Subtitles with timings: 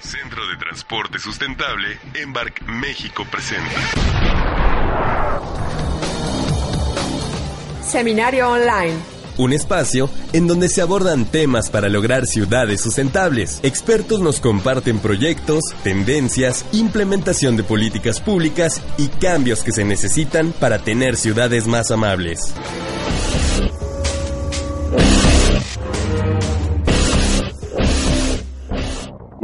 [0.00, 3.70] Centro de Transporte Sustentable Embark México presenta.
[7.82, 8.94] Seminario Online.
[9.38, 13.60] Un espacio en donde se abordan temas para lograr ciudades sustentables.
[13.62, 20.78] Expertos nos comparten proyectos, tendencias, implementación de políticas públicas y cambios que se necesitan para
[20.78, 22.54] tener ciudades más amables.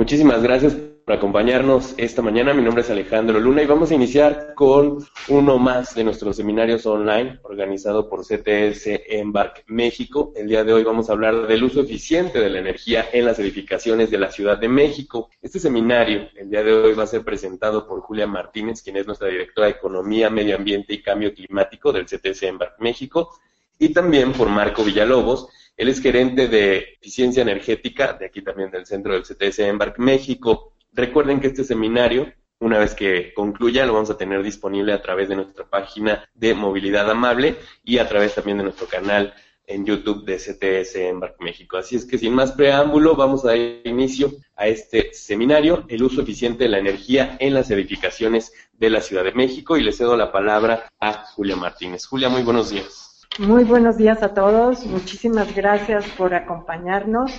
[0.02, 2.52] Muchísimas gracias por acompañarnos esta mañana.
[2.52, 6.84] Mi nombre es Alejandro Luna y vamos a iniciar con uno más de nuestros seminarios
[6.86, 10.32] online organizado por CTS Embark México.
[10.34, 13.38] El día de hoy vamos a hablar del uso eficiente de la energía en las
[13.38, 15.30] edificaciones de la Ciudad de México.
[15.40, 19.06] Este seminario, el día de hoy, va a ser presentado por Julia Martínez, quien es
[19.06, 23.30] nuestra directora de Economía, Medio Ambiente y Cambio Climático del CTS Embark México,
[23.78, 28.86] y también por Marco Villalobos, él es gerente de eficiencia energética, de aquí también del
[28.86, 30.74] centro del CTS Embark México.
[30.92, 35.28] Recuerden que este seminario, una vez que concluya, lo vamos a tener disponible a través
[35.28, 39.34] de nuestra página de Movilidad Amable y a través también de nuestro canal
[39.66, 41.76] en YouTube de CTS Embark México.
[41.76, 46.22] Así es que sin más preámbulo, vamos a dar inicio a este seminario, el uso
[46.22, 50.16] eficiente de la energía en las edificaciones de la Ciudad de México, y le cedo
[50.16, 52.06] la palabra a Julia Martínez.
[52.06, 53.11] Julia, muy buenos días.
[53.38, 54.84] Muy buenos días a todos.
[54.84, 57.32] Muchísimas gracias por acompañarnos.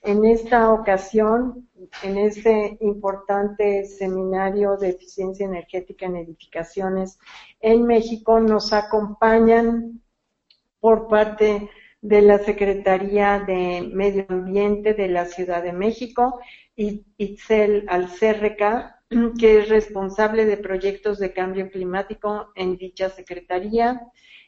[0.00, 1.68] En esta ocasión,
[2.02, 7.18] en este importante seminario de eficiencia energética en edificaciones
[7.60, 10.00] en México, nos acompañan
[10.80, 11.68] por parte
[12.00, 16.40] de la Secretaría de Medio Ambiente de la Ciudad de México,
[16.74, 19.02] Itzel Alcerreca,
[19.38, 24.00] que es responsable de proyectos de cambio climático en dicha Secretaría,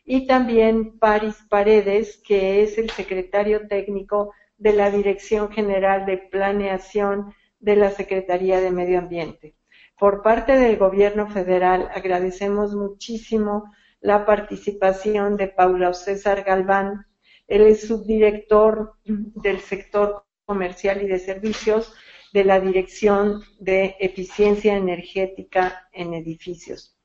[0.06, 7.34] y también Paris Paredes, que es el secretario técnico de la Dirección General de Planeación
[7.59, 9.56] de la Secretaría de Medio Ambiente.
[9.99, 13.65] Por parte del Gobierno federal agradecemos muchísimo
[14.00, 17.06] la participación de Paula César Galván.
[17.49, 21.93] Él es subdirector del sector comercial y de servicios
[22.33, 26.96] de la Dirección de Eficiencia Energética en Edificios.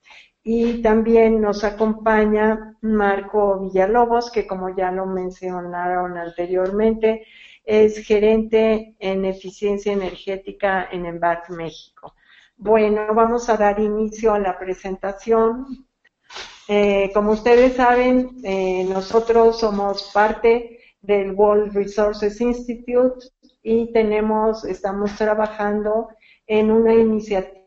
[0.43, 7.25] Y también nos acompaña Marco Villalobos, que como ya lo mencionaron anteriormente,
[7.63, 12.15] es gerente en eficiencia energética en Embark México.
[12.57, 15.87] Bueno, vamos a dar inicio a la presentación.
[16.67, 23.27] Eh, como ustedes saben, eh, nosotros somos parte del World Resources Institute
[23.63, 26.09] y tenemos, estamos trabajando
[26.47, 27.60] en una iniciativa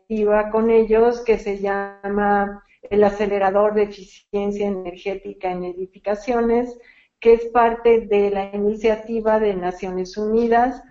[0.51, 6.77] con ellos que se llama el acelerador de eficiencia energética en edificaciones,
[7.19, 10.83] que es parte de la iniciativa de Naciones Unidas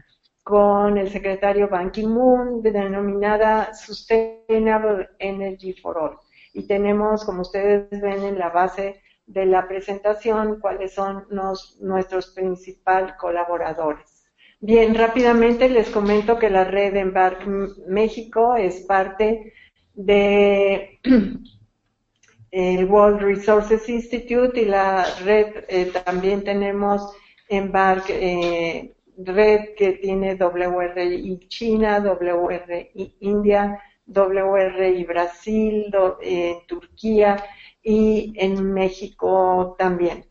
[0.42, 6.18] con el secretario Ban Ki-moon, denominada Sustainable Energy for All.
[6.52, 11.26] Y tenemos, como ustedes ven en la base de la presentación, cuáles son
[11.80, 14.13] nuestros principales colaboradores.
[14.66, 17.46] Bien, rápidamente les comento que la red Embark
[17.86, 19.52] México es parte
[19.92, 21.00] de
[22.50, 27.12] el World Resources Institute y la red eh, también tenemos
[27.46, 37.36] Embark eh, red que tiene WRI China, WRI India, WRI Brasil, eh, Turquía
[37.82, 40.24] y en México también.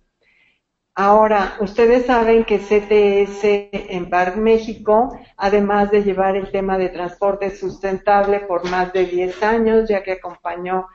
[0.95, 8.41] Ahora, ustedes saben que CTS Embark México, además de llevar el tema de transporte sustentable
[8.41, 10.87] por más de 10 años, ya que acompañó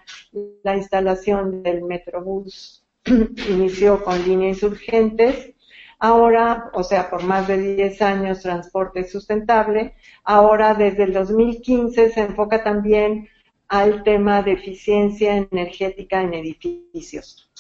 [0.63, 2.87] la instalación del Metrobús,
[3.49, 5.55] inició con líneas urgentes,
[5.99, 12.21] ahora, o sea, por más de 10 años transporte sustentable, ahora desde el 2015 se
[12.21, 13.29] enfoca también
[13.67, 17.51] al tema de eficiencia energética en edificios.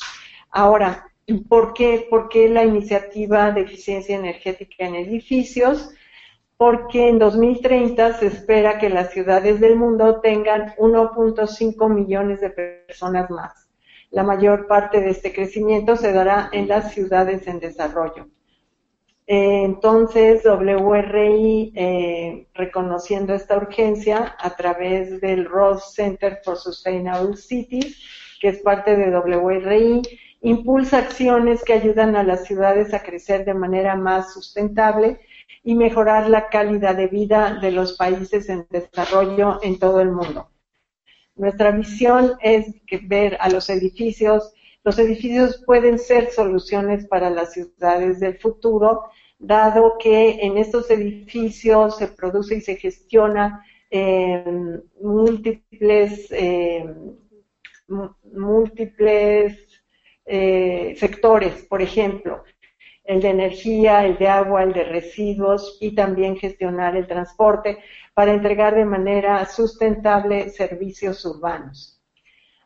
[0.52, 1.04] Ahora,
[1.48, 2.06] ¿Por qué?
[2.08, 5.90] ¿Por qué la iniciativa de eficiencia energética en edificios?
[6.56, 13.30] Porque en 2030 se espera que las ciudades del mundo tengan 1.5 millones de personas
[13.30, 13.68] más.
[14.10, 18.28] La mayor parte de este crecimiento se dará en las ciudades en desarrollo.
[19.26, 28.02] Eh, entonces, WRI, eh, reconociendo esta urgencia a través del Ross Center for Sustainable Cities,
[28.40, 30.00] que es parte de WRI,
[30.40, 35.20] impulsa acciones que ayudan a las ciudades a crecer de manera más sustentable
[35.64, 40.50] y mejorar la calidad de vida de los países en desarrollo en todo el mundo.
[41.34, 42.66] Nuestra visión es
[43.02, 44.52] ver a los edificios.
[44.82, 49.04] Los edificios pueden ser soluciones para las ciudades del futuro,
[49.38, 56.84] dado que en estos edificios se produce y se gestiona eh, múltiples, eh,
[58.32, 59.67] múltiples
[60.28, 62.44] eh, sectores, por ejemplo,
[63.04, 67.78] el de energía, el de agua, el de residuos y también gestionar el transporte
[68.12, 72.02] para entregar de manera sustentable servicios urbanos.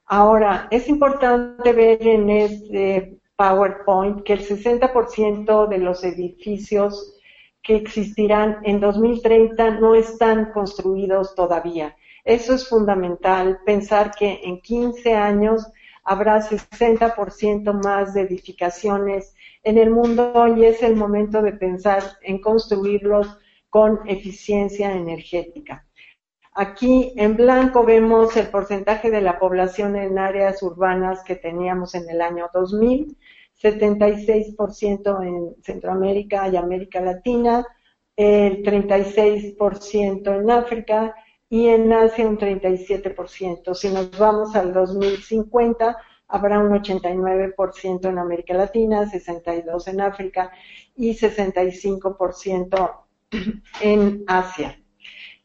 [0.06, 7.18] Ahora, es importante ver en este PowerPoint que el 60% de los edificios
[7.62, 11.96] que existirán en 2030 no están construidos todavía.
[12.24, 15.66] Eso es fundamental, pensar que en 15 años
[16.04, 22.40] habrá 60% más de edificaciones en el mundo y es el momento de pensar en
[22.40, 23.38] construirlos
[23.70, 25.86] con eficiencia energética.
[26.54, 32.08] Aquí en blanco vemos el porcentaje de la población en áreas urbanas que teníamos en
[32.10, 33.16] el año 2000,
[33.62, 37.66] 76% en Centroamérica y América Latina,
[38.16, 41.14] el 36% en África
[41.52, 43.74] y en Asia un 37%.
[43.74, 50.50] Si nos vamos al 2050, habrá un 89% en América Latina, 62% en África
[50.96, 52.92] y 65%
[53.82, 54.80] en Asia.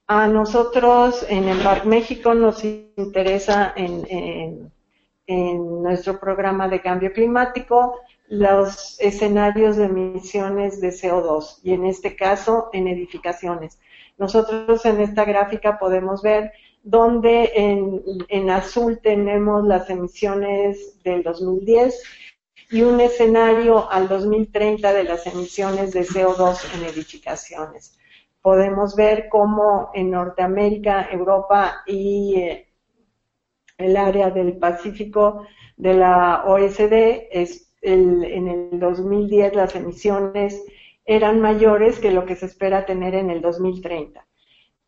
[0.08, 4.72] A nosotros en Embark México nos interesa en,
[5.28, 8.00] en nuestro programa de cambio climático
[8.30, 13.78] los escenarios de emisiones de CO2 y en este caso en edificaciones.
[14.18, 16.52] Nosotros en esta gráfica podemos ver
[16.84, 17.52] donde
[18.30, 22.02] en, azul tenemos las emisiones del 2010
[22.72, 28.00] y un escenario al 2030 de las emisiones de CO2 en edificaciones.
[28.42, 32.68] Podemos ver cómo en Norteamérica, Europa y eh,
[33.78, 37.28] el área del Pacífico de la OSD,
[37.82, 40.64] en el 2010 las emisiones
[41.08, 44.28] eran mayores que lo que se espera tener en el 2030.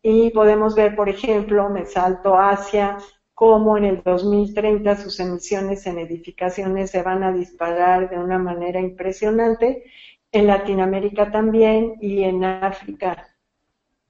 [0.02, 2.98] Y podemos ver, por ejemplo, me salto Asia,
[3.34, 8.80] cómo en el 2030 sus emisiones en edificaciones se van a disparar de una manera
[8.80, 9.84] impresionante,
[10.32, 13.28] en Latinoamérica también y en África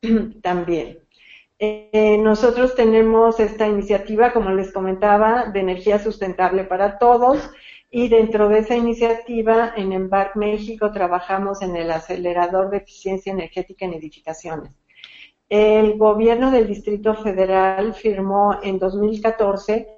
[0.43, 0.99] también.
[1.59, 7.51] Eh, nosotros tenemos esta iniciativa, como les comentaba, de energía sustentable para todos
[7.91, 13.85] y dentro de esa iniciativa, en Embark México trabajamos en el acelerador de eficiencia energética
[13.85, 14.73] en edificaciones.
[15.49, 19.89] El gobierno del Distrito Federal firmó en 2014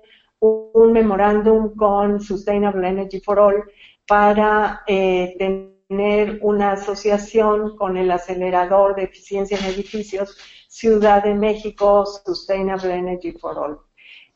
[0.41, 3.65] un memorándum con Sustainable Energy for All
[4.07, 10.39] para eh, tener una asociación con el acelerador de eficiencia en edificios
[10.69, 13.92] Ciudad de México Sustainable Energy for All.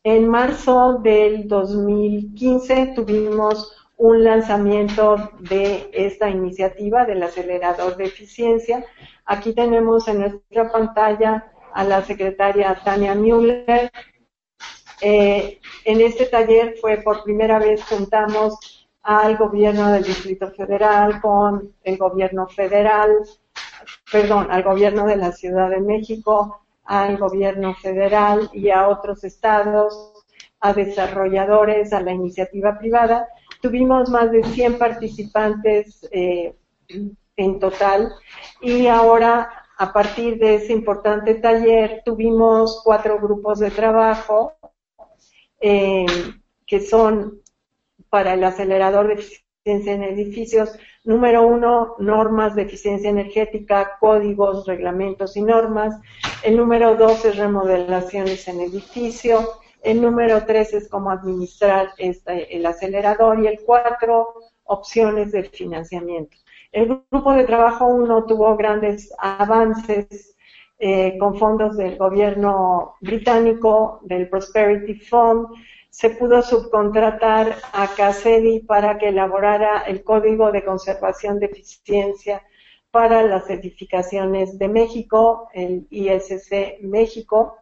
[0.09, 8.85] En marzo del 2015 tuvimos un lanzamiento de esta iniciativa del acelerador de eficiencia.
[9.25, 13.91] Aquí tenemos en nuestra pantalla a la secretaria Tania Müller.
[15.01, 21.75] Eh, en este taller fue por primera vez juntamos al gobierno del Distrito Federal con
[21.83, 23.11] el gobierno federal,
[24.13, 30.13] perdón, al gobierno de la Ciudad de México, al gobierno federal y a otros estados,
[30.61, 33.29] a desarrolladores, a la iniciativa privada.
[33.61, 36.55] Tuvimos más de 100 participantes eh,
[37.37, 38.13] en total
[38.61, 44.55] y ahora a partir de ese importante taller tuvimos cuatro grupos de trabajo
[45.61, 46.07] eh,
[46.67, 47.43] que son
[48.09, 49.23] para el acelerador de
[49.67, 50.79] en edificios.
[51.05, 56.01] Número uno, normas de eficiencia energética, códigos, reglamentos y normas.
[56.43, 59.41] El número dos es remodelaciones en edificio.
[59.83, 63.43] El número tres es cómo administrar este, el acelerador.
[63.43, 66.37] Y el cuatro, opciones de financiamiento.
[66.71, 70.37] El grupo de trabajo uno tuvo grandes avances
[70.79, 75.49] eh, con fondos del gobierno británico, del Prosperity Fund.
[75.97, 82.43] Se pudo subcontratar a CACEDI para que elaborara el código de conservación de eficiencia
[82.91, 87.57] para las edificaciones de México, el ISC México.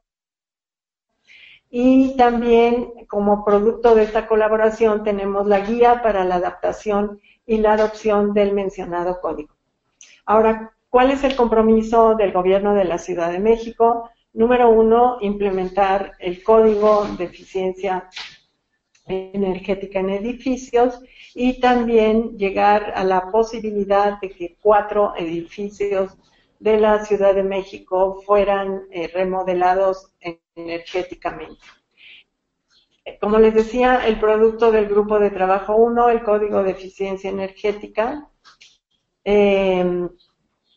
[1.70, 7.74] Y también como producto de esta colaboración tenemos la guía para la adaptación y la
[7.74, 9.54] adopción del mencionado código.
[10.26, 14.10] Ahora, ¿cuál es el compromiso del gobierno de la Ciudad de México?
[14.34, 18.10] Número uno, implementar el código de eficiencia
[19.06, 21.00] energética en edificios
[21.36, 26.16] y también llegar a la posibilidad de que cuatro edificios
[26.58, 30.12] de la Ciudad de México fueran eh, remodelados
[30.56, 31.64] energéticamente.
[33.20, 38.28] Como les decía, el producto del grupo de trabajo 1, el código de eficiencia energética,
[39.24, 40.08] eh,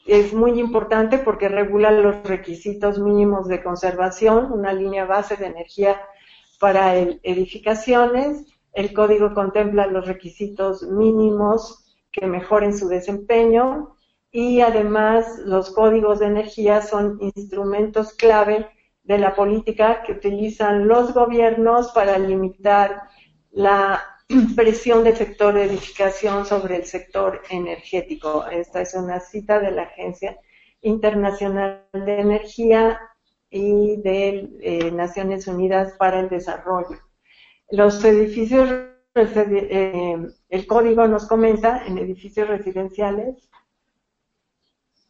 [0.07, 6.01] es muy importante porque regula los requisitos mínimos de conservación, una línea base de energía
[6.59, 8.45] para edificaciones.
[8.71, 13.95] El código contempla los requisitos mínimos que mejoren su desempeño
[14.31, 18.67] y además los códigos de energía son instrumentos clave
[19.03, 23.03] de la política que utilizan los gobiernos para limitar
[23.51, 24.01] la
[24.55, 28.45] presión del sector de edificación sobre el sector energético.
[28.47, 30.37] Esta es una cita de la Agencia
[30.81, 32.99] Internacional de Energía
[33.49, 36.99] y de eh, Naciones Unidas para el Desarrollo.
[37.71, 38.69] Los edificios,
[39.15, 40.17] eh,
[40.49, 43.49] el código nos comenta en edificios residenciales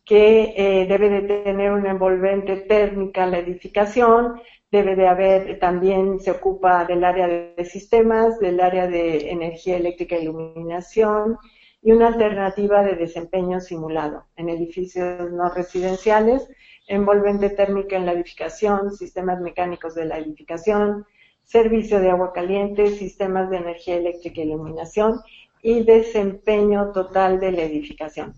[0.06, 6.32] que eh, debe de tener una envolvente térmica la edificación, debe de haber, también se
[6.32, 11.38] ocupa del área de sistemas, del área de energía eléctrica e iluminación
[11.82, 16.50] y una alternativa de desempeño simulado en edificios no residenciales
[16.88, 21.06] envolvente térmica en la edificación, sistemas mecánicos de la edificación,
[21.44, 25.20] servicio de agua caliente, sistemas de energía eléctrica e iluminación
[25.62, 28.34] y desempeño total de la edificación.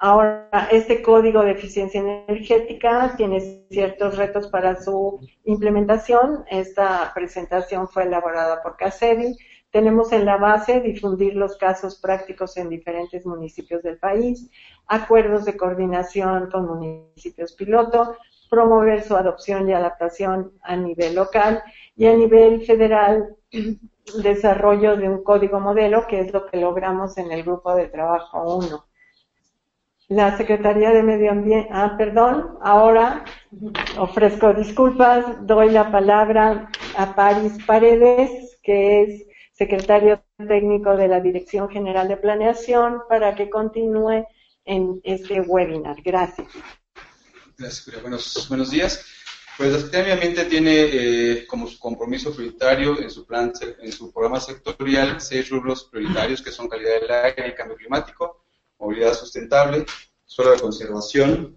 [0.00, 6.44] Ahora, este código de eficiencia energética tiene ciertos retos para su implementación.
[6.48, 9.36] Esta presentación fue elaborada por CACEDI.
[9.72, 14.48] Tenemos en la base difundir los casos prácticos en diferentes municipios del país,
[14.86, 18.14] acuerdos de coordinación con municipios piloto,
[18.48, 21.62] promover su adopción y adaptación a nivel local
[21.96, 23.36] y a nivel federal
[24.22, 28.56] desarrollo de un código modelo, que es lo que logramos en el grupo de trabajo
[28.56, 28.87] 1.
[30.08, 33.26] La Secretaría de Medio Ambiente, ah, perdón, ahora
[33.98, 41.68] ofrezco disculpas, doy la palabra a Paris Paredes, que es secretario técnico de la Dirección
[41.68, 44.24] General de Planeación, para que continúe
[44.64, 45.96] en este webinar.
[46.02, 46.48] Gracias.
[47.58, 49.04] Gracias, Buenos, buenos días.
[49.58, 53.92] Pues la Secretaría de Ambiente tiene eh, como su compromiso prioritario en su plan, en
[53.92, 58.47] su programa sectorial, seis rubros prioritarios que son calidad del aire y cambio climático,
[58.78, 59.84] movilidad sustentable,
[60.24, 61.56] suelo de conservación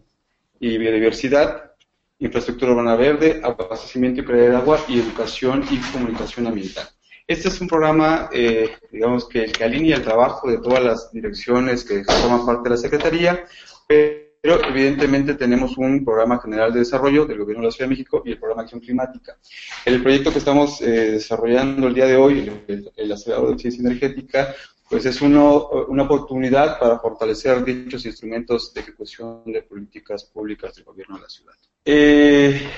[0.60, 1.72] y biodiversidad,
[2.20, 6.88] infraestructura urbana verde, abastecimiento y calidad de agua y educación y comunicación ambiental.
[7.28, 12.04] Este es un programa, eh, digamos, que, alinea el trabajo de todas las direcciones que
[12.04, 13.46] forman parte de la Secretaría,
[13.88, 18.22] pero evidentemente tenemos un programa general de desarrollo del Gobierno de la Ciudad de México
[18.26, 19.38] y el programa Acción Climática.
[19.86, 23.82] El proyecto que estamos eh, desarrollando el día de hoy, el, el acelerador de eficiencia
[23.82, 24.54] energética,
[24.92, 30.84] pues es uno, una oportunidad para fortalecer dichos instrumentos de ejecución de políticas públicas del
[30.84, 31.54] Gobierno de la ciudad.
[31.86, 32.70] Eh,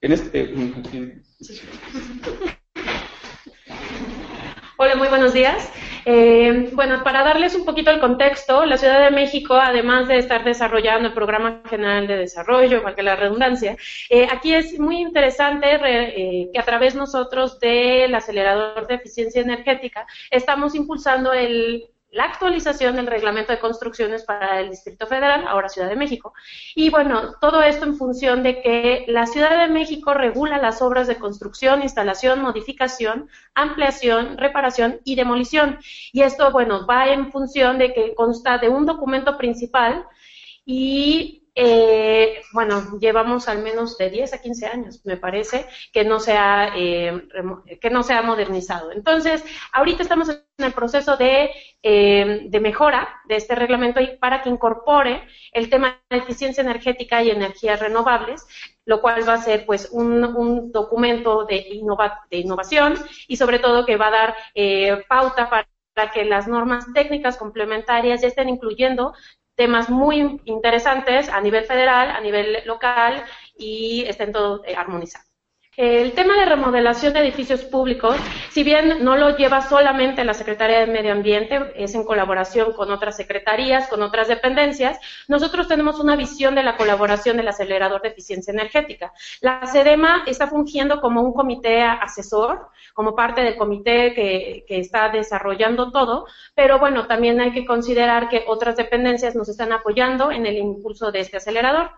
[0.00, 1.22] en este, eh,
[4.76, 5.70] Hola, muy buenos días.
[6.04, 10.44] Eh, bueno, para darles un poquito el contexto, la Ciudad de México, además de estar
[10.44, 13.76] desarrollando el Programa General de Desarrollo, que la redundancia,
[14.10, 20.06] eh, aquí es muy interesante eh, que a través nosotros del acelerador de eficiencia energética
[20.30, 25.88] estamos impulsando el la actualización del reglamento de construcciones para el Distrito Federal, ahora Ciudad
[25.88, 26.34] de México.
[26.74, 31.06] Y bueno, todo esto en función de que la Ciudad de México regula las obras
[31.06, 35.78] de construcción, instalación, modificación, ampliación, reparación y demolición.
[36.12, 40.04] Y esto, bueno, va en función de que consta de un documento principal
[40.66, 46.18] y eh, bueno, llevamos al menos de 10 a 15 años, me parece, que no
[46.18, 47.22] se ha, eh,
[47.80, 48.92] que no se ha modernizado.
[48.92, 51.50] Entonces, ahorita estamos en el proceso de,
[51.82, 57.30] eh, de mejora de este reglamento para que incorpore el tema de eficiencia energética y
[57.30, 58.46] energías renovables,
[58.84, 61.80] lo cual va a ser pues un, un documento de,
[62.30, 62.94] de innovación
[63.28, 68.22] y sobre todo que va a dar eh, pauta para que las normas técnicas complementarias
[68.22, 69.12] ya estén incluyendo
[69.54, 73.24] temas muy interesantes a nivel federal, a nivel local
[73.56, 75.31] y estén todos eh, armonizados.
[75.74, 78.14] El tema de remodelación de edificios públicos,
[78.50, 82.90] si bien no lo lleva solamente la Secretaría de Medio Ambiente, es en colaboración con
[82.90, 84.98] otras secretarías, con otras dependencias,
[85.28, 89.14] nosotros tenemos una visión de la colaboración del acelerador de eficiencia energética.
[89.40, 95.08] La SEDEMA está fungiendo como un comité asesor, como parte del comité que, que está
[95.08, 100.44] desarrollando todo, pero bueno, también hay que considerar que otras dependencias nos están apoyando en
[100.44, 101.92] el impulso de este acelerador.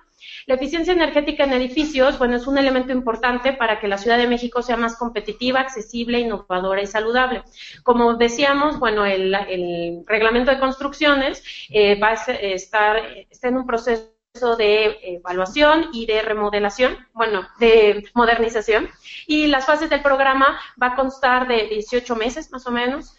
[0.47, 4.27] La eficiencia energética en edificios, bueno, es un elemento importante para que la Ciudad de
[4.27, 7.43] México sea más competitiva, accesible, innovadora y saludable.
[7.83, 9.35] Como decíamos, bueno, el,
[10.07, 12.97] reglamento de construcciones eh, va a estar
[13.31, 14.15] está en un proceso
[14.59, 18.89] de evaluación y de remodelación, bueno, de modernización.
[19.27, 23.17] Y las fases del programa va a constar de 18 meses más o menos.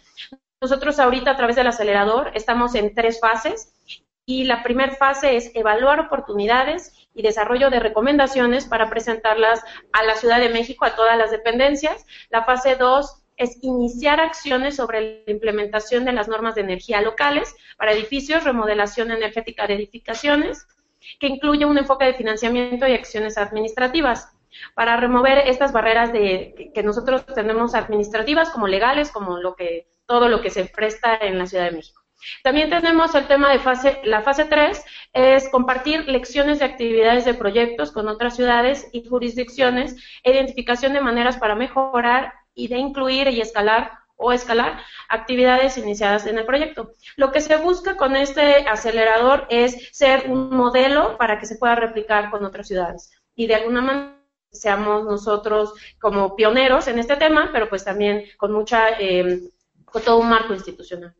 [0.60, 3.72] Nosotros ahorita a través del acelerador estamos en tres fases
[4.26, 10.16] y la primera fase es evaluar oportunidades y desarrollo de recomendaciones para presentarlas a la
[10.16, 12.04] Ciudad de México, a todas las dependencias.
[12.28, 17.54] La fase 2 es iniciar acciones sobre la implementación de las normas de energía locales
[17.78, 20.66] para edificios, remodelación energética de edificaciones,
[21.20, 24.32] que incluye un enfoque de financiamiento y acciones administrativas
[24.74, 30.28] para remover estas barreras de, que nosotros tenemos administrativas como legales, como lo que todo
[30.28, 32.05] lo que se presta en la Ciudad de México.
[32.42, 37.34] También tenemos el tema de fase, la fase 3, es compartir lecciones de actividades de
[37.34, 43.40] proyectos con otras ciudades y jurisdicciones, identificación de maneras para mejorar y de incluir y
[43.40, 46.92] escalar o escalar actividades iniciadas en el proyecto.
[47.16, 51.74] Lo que se busca con este acelerador es ser un modelo para que se pueda
[51.74, 54.16] replicar con otras ciudades y de alguna manera
[54.50, 59.42] seamos nosotros como pioneros en este tema, pero pues también con mucha, eh,
[59.84, 61.14] con todo un marco institucional.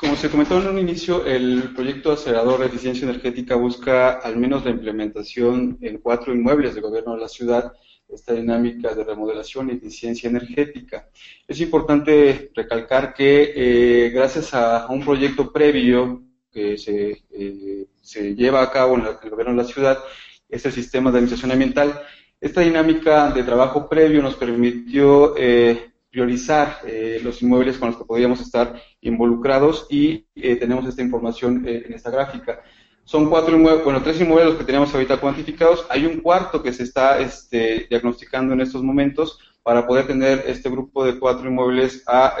[0.00, 4.64] Como se comentó en un inicio, el proyecto acelerador de eficiencia energética busca al menos
[4.64, 7.72] la implementación en cuatro inmuebles del gobierno de la ciudad
[8.08, 11.08] esta dinámica de remodelación y eficiencia energética.
[11.46, 18.62] Es importante recalcar que eh, gracias a, un proyecto previo que se, eh, se lleva
[18.62, 19.98] a cabo en, el gobierno de la ciudad,
[20.48, 22.00] este sistema de administración ambiental,
[22.40, 28.04] esta dinámica de trabajo previo nos permitió eh, priorizar eh, los inmuebles con los que
[28.04, 32.60] podríamos estar involucrados y eh, tenemos esta información eh, en esta gráfica.
[33.04, 35.86] Son cuatro inmuebles, bueno, tres inmuebles los que tenemos ahorita cuantificados.
[35.88, 40.70] Hay un cuarto que se está este, diagnosticando en estos momentos para poder tener este
[40.70, 42.36] grupo de cuatro inmuebles a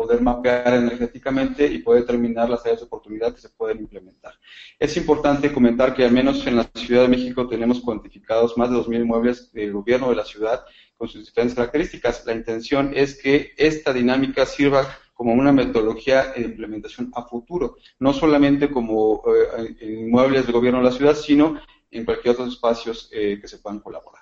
[0.00, 4.32] poder mapear energéticamente y poder determinar las áreas de oportunidad que se pueden implementar.
[4.78, 8.76] Es importante comentar que al menos en la Ciudad de México tenemos cuantificados más de
[8.76, 10.64] 2.000 inmuebles del gobierno de la ciudad
[11.00, 12.26] con sus diferentes características.
[12.26, 18.12] La intención es que esta dinámica sirva como una metodología de implementación a futuro, no
[18.12, 21.58] solamente como eh, inmuebles del gobierno de la ciudad, sino
[21.90, 24.20] en cualquier otros espacios eh, que se puedan colaborar.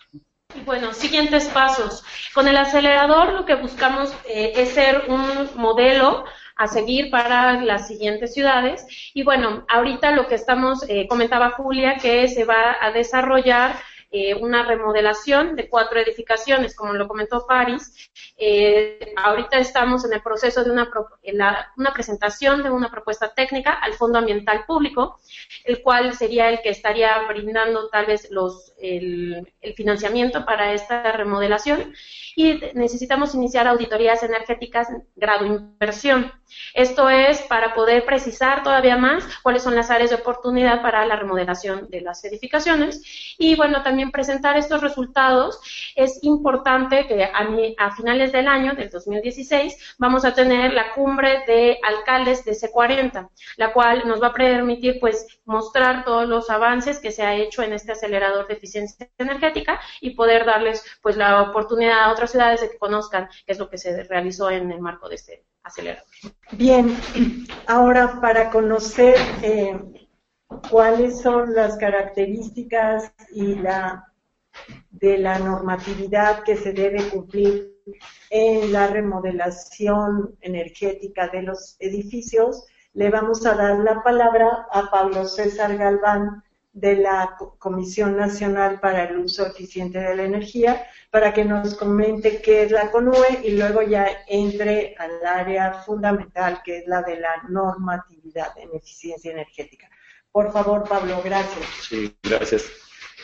[0.65, 2.05] Bueno, siguientes pasos.
[2.33, 6.25] Con el acelerador lo que buscamos eh, es ser un modelo
[6.57, 8.87] a seguir para las siguientes ciudades.
[9.15, 13.77] Y bueno, ahorita lo que estamos, eh, comentaba Julia, que se va a desarrollar
[14.11, 18.11] eh, una remodelación de cuatro edificaciones, como lo comentó Paris.
[18.39, 20.91] Eh, ahorita estamos en el proceso de una,
[21.77, 25.21] una presentación de una propuesta técnica al Fondo Ambiental Público,
[25.65, 31.13] el cual sería el que estaría brindando tal vez los, el, el financiamiento para esta
[31.13, 31.93] remodelación.
[32.37, 36.33] Y necesitamos iniciar auditorías energéticas grado inversión.
[36.73, 41.17] Esto es para poder precisar todavía más cuáles son las áreas de oportunidad para la
[41.17, 43.03] remodelación de las edificaciones.
[43.39, 45.61] Y bueno, también presentar estos resultados.
[45.95, 51.79] Es importante que a, finales del año, del 2016, vamos a tener la cumbre de
[51.83, 57.11] alcaldes de C40, la cual nos va a permitir pues mostrar todos los avances que
[57.11, 62.05] se ha hecho en este acelerador de eficiencia energética y poder darles pues la oportunidad
[62.05, 65.09] a otras ciudades de que conozcan qué es lo que se realizó en el marco
[65.09, 66.05] de este acelerador.
[66.53, 66.97] Bien,
[67.67, 69.79] ahora para conocer eh,
[70.71, 74.05] cuáles son las características y la
[74.91, 77.77] de la normatividad que se debe cumplir
[78.31, 85.25] en la remodelación energética de los edificios, le vamos a dar la palabra a Pablo
[85.25, 91.45] César Galván de la Comisión Nacional para el Uso Eficiente de la Energía para que
[91.45, 96.87] nos comente qué es la CONUE y luego ya entre al área fundamental que es
[96.87, 99.89] la de la normatividad en eficiencia energética.
[100.33, 101.67] Por favor, Pablo, gracias.
[101.89, 102.71] Sí, gracias.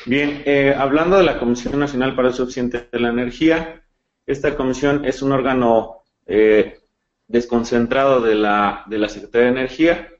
[0.07, 3.85] Bien, eh, hablando de la Comisión Nacional para el Uso Eficiente de la Energía,
[4.27, 6.81] esta comisión es un órgano eh,
[7.27, 10.11] desconcentrado de la, de la Secretaría de Energía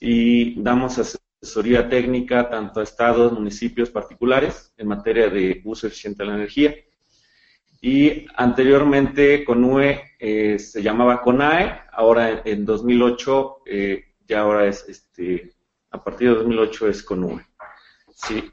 [0.00, 6.28] y damos asesoría técnica tanto a estados, municipios, particulares en materia de uso eficiente de
[6.28, 6.74] la energía.
[7.80, 15.52] y anteriormente CONUE eh, se llamaba CONAE, ahora en, 2008 eh, ya ahora es, este,
[15.90, 17.46] a partir de 2008 es CONUE.
[18.14, 18.50] Sí.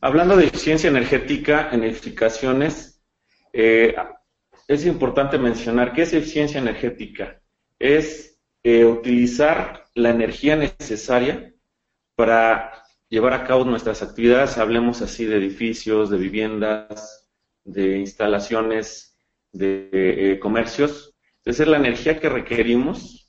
[0.00, 3.02] Hablando de eficiencia energética en edificaciones,
[3.52, 3.94] eh,
[4.68, 7.40] es importante mencionar que es eficiencia energética.
[7.78, 8.32] Es
[8.64, 11.54] utilizar la energía necesaria
[12.16, 17.30] para llevar a cabo nuestras actividades, hablemos así de edificios, de viviendas,
[17.64, 19.16] de instalaciones
[19.52, 21.14] de eh, comercios.
[21.38, 23.25] Entonces es la energía que requerimos,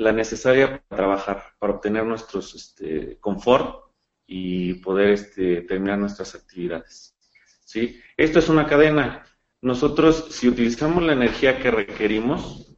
[0.00, 3.92] la necesaria para trabajar, para obtener nuestro este, confort
[4.26, 7.14] y poder este, terminar nuestras actividades.
[7.66, 8.00] ¿sí?
[8.16, 9.26] Esto es una cadena.
[9.60, 12.74] Nosotros, si utilizamos la energía que requerimos,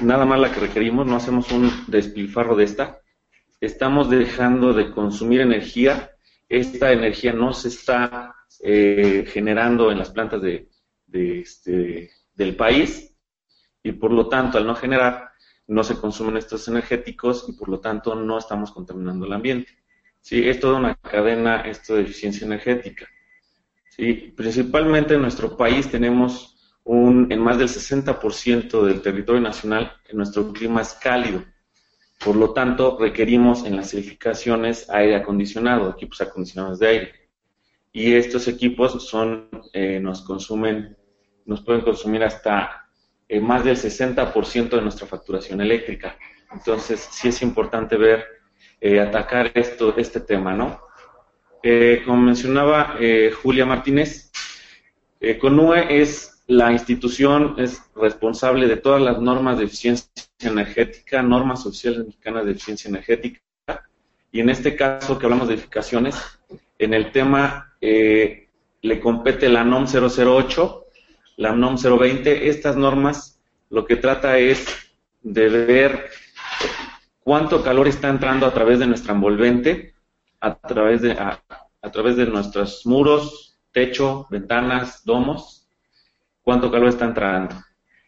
[0.00, 3.02] nada más la que requerimos, no hacemos un despilfarro de esta,
[3.60, 6.12] estamos dejando de consumir energía,
[6.48, 10.70] esta energía no se está eh, generando en las plantas de,
[11.12, 13.14] este, del país
[13.82, 15.25] y por lo tanto al no generar
[15.66, 19.72] no se consumen estos energéticos y por lo tanto no estamos contaminando el ambiente.
[20.20, 20.48] ¿sí?
[20.48, 23.06] Es toda una cadena esto de eficiencia energética.
[23.90, 24.32] ¿sí?
[24.36, 30.82] Principalmente en nuestro país tenemos un, en más del 60% del territorio nacional, nuestro clima
[30.82, 31.44] es cálido.
[32.24, 37.26] Por lo tanto, requerimos en las edificaciones aire acondicionado, equipos acondicionados de aire
[37.96, 40.98] y estos equipos son, eh, nos consumen,
[41.46, 42.85] nos pueden consumir hasta
[43.28, 46.16] eh, más del 60% de nuestra facturación eléctrica.
[46.52, 48.24] Entonces, sí es importante ver,
[48.80, 50.84] eh, atacar esto, este tema, ¿no?
[52.04, 52.96] como mencionaba
[53.42, 54.30] Julia Martínez,
[55.40, 60.08] CONUE es la institución, es responsable de todas las normas de eficiencia
[60.38, 63.40] energética, normas sociales mexicanas de eficiencia energética,
[64.30, 66.16] y en este caso que hablamos de edificaciones,
[66.78, 68.48] en el tema eh,
[68.82, 70.85] le compete la NOM 008,
[71.36, 72.48] la NOM 020.
[72.48, 74.66] Estas normas lo que trata es
[75.22, 76.10] de ver
[77.20, 79.94] cuánto calor está entrando a través de nuestra envolvente,
[80.40, 81.42] a través de, a,
[81.92, 85.68] través de nuestros muros, techo, ventanas, domos,
[86.42, 87.56] cuánto calor está entrando.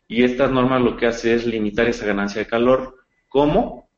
[0.07, 2.97] Y estas normas lo que hace es limitar esa ganancia de calor.
[3.29, 3.91] ¿Cómo?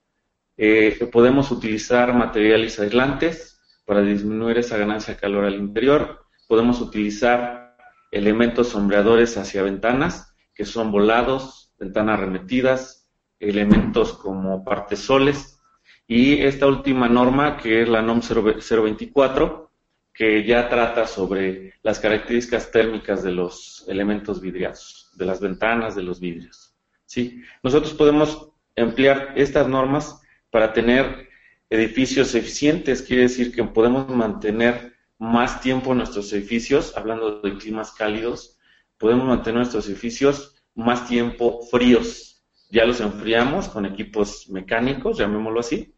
[0.57, 3.51] Eh, podemos utilizar materiales aislantes,
[3.91, 6.25] para disminuir esa ganancia de calor al interior.
[6.47, 7.70] Podemos utilizar
[8.11, 15.61] elementos sombreadores hacia ventanas, que son volados, ventanas remetidas, elementos como partesoles.
[16.07, 19.71] Y esta última norma, que es la NOM 024,
[20.13, 26.03] que ya trata sobre las características térmicas de los elementos vidriados, de las ventanas, de
[26.03, 26.75] los vidrios.
[27.07, 27.43] ¿sí?
[27.63, 30.21] Nosotros podemos emplear estas normas
[30.51, 31.29] para tener
[31.71, 38.59] edificios eficientes, quiere decir que podemos mantener más tiempo nuestros edificios, hablando de climas cálidos,
[38.97, 42.43] podemos mantener nuestros edificios más tiempo fríos.
[42.71, 45.95] Ya los enfriamos con equipos mecánicos, llamémoslo así,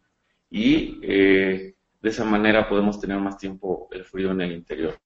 [0.50, 4.98] y eh, de esa manera podemos tener más tiempo el frío en el interior.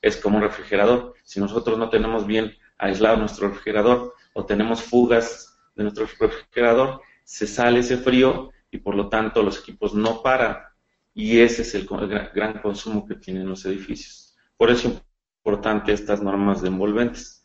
[0.00, 1.14] Es como un refrigerador.
[1.24, 7.48] Si nosotros no tenemos bien aislado nuestro refrigerador o tenemos fugas de nuestro refrigerador, se
[7.48, 10.67] sale ese frío y por lo tanto los equipos no paran
[11.18, 11.88] y ese es el,
[12.32, 14.36] gran consumo que tienen los edificios.
[14.56, 15.02] Por eso es
[15.38, 17.44] importante estas normas de envolventes.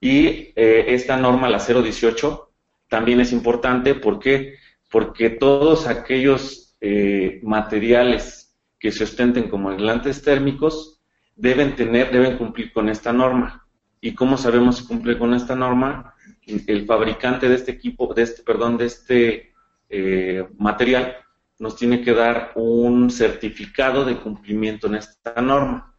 [0.00, 2.52] Y eh, esta norma, la 018,
[2.88, 4.56] también es importante porque
[4.90, 11.00] porque todos aquellos eh, materiales que se ostenten como aislantes térmicos
[11.36, 13.64] deben tener, deben cumplir con esta norma.
[14.00, 16.14] ¿Y cómo sabemos si cumple con esta norma?
[16.44, 19.52] El fabricante de este equipo, de este, perdón, de este
[19.88, 21.14] eh, material,
[21.58, 25.94] nos tiene que dar un certificado de cumplimiento en esta norma.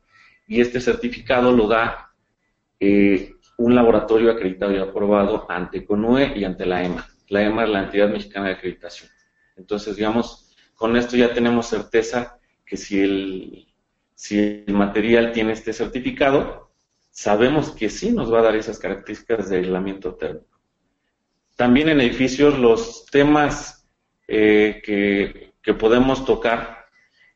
[0.47, 2.13] Y este certificado lo da
[2.79, 7.07] eh, un laboratorio acreditado y aprobado ante CONUE y ante la EMA.
[7.27, 9.09] La EMA es la entidad mexicana de acreditación.
[9.57, 13.67] Entonces, digamos, con esto ya tenemos certeza que si el,
[14.15, 16.71] si el material tiene este certificado,
[17.09, 20.59] sabemos que sí nos va a dar esas características de aislamiento térmico.
[21.57, 23.85] También en edificios los temas
[24.25, 26.79] eh, que, podemos tocar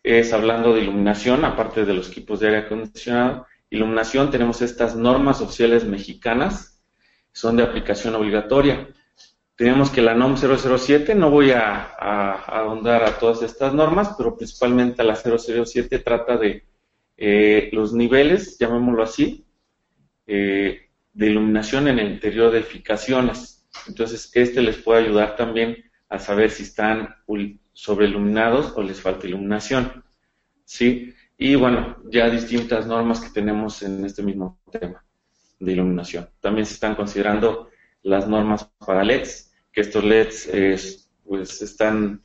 [0.04, 3.48] es hablando de iluminación, aparte de los equipos de aire acondicionado.
[3.70, 6.84] Iluminación, tenemos estas normas oficiales mexicanas,
[7.32, 8.90] son de aplicación obligatoria.
[9.56, 15.04] Tenemos que la NOM 007, no voy a, ahondar a todas estas normas, pero principalmente
[15.04, 16.66] la 007 trata de
[17.16, 19.46] eh, los niveles, llamémoslo así,
[20.28, 23.66] eh, de iluminación en el interior de edificaciones.
[23.88, 27.16] Entonces, este les puede ayudar también a saber si están
[27.74, 30.04] sobreiluminados o les falta iluminación.
[30.64, 31.14] ¿Sí?
[31.38, 35.04] Y bueno, ya distintas normas que tenemos en este mismo tema.
[35.60, 36.30] iluminación.
[36.40, 37.70] También se están considerando
[38.04, 42.22] las normas para LEDs, que estos LEDs pues están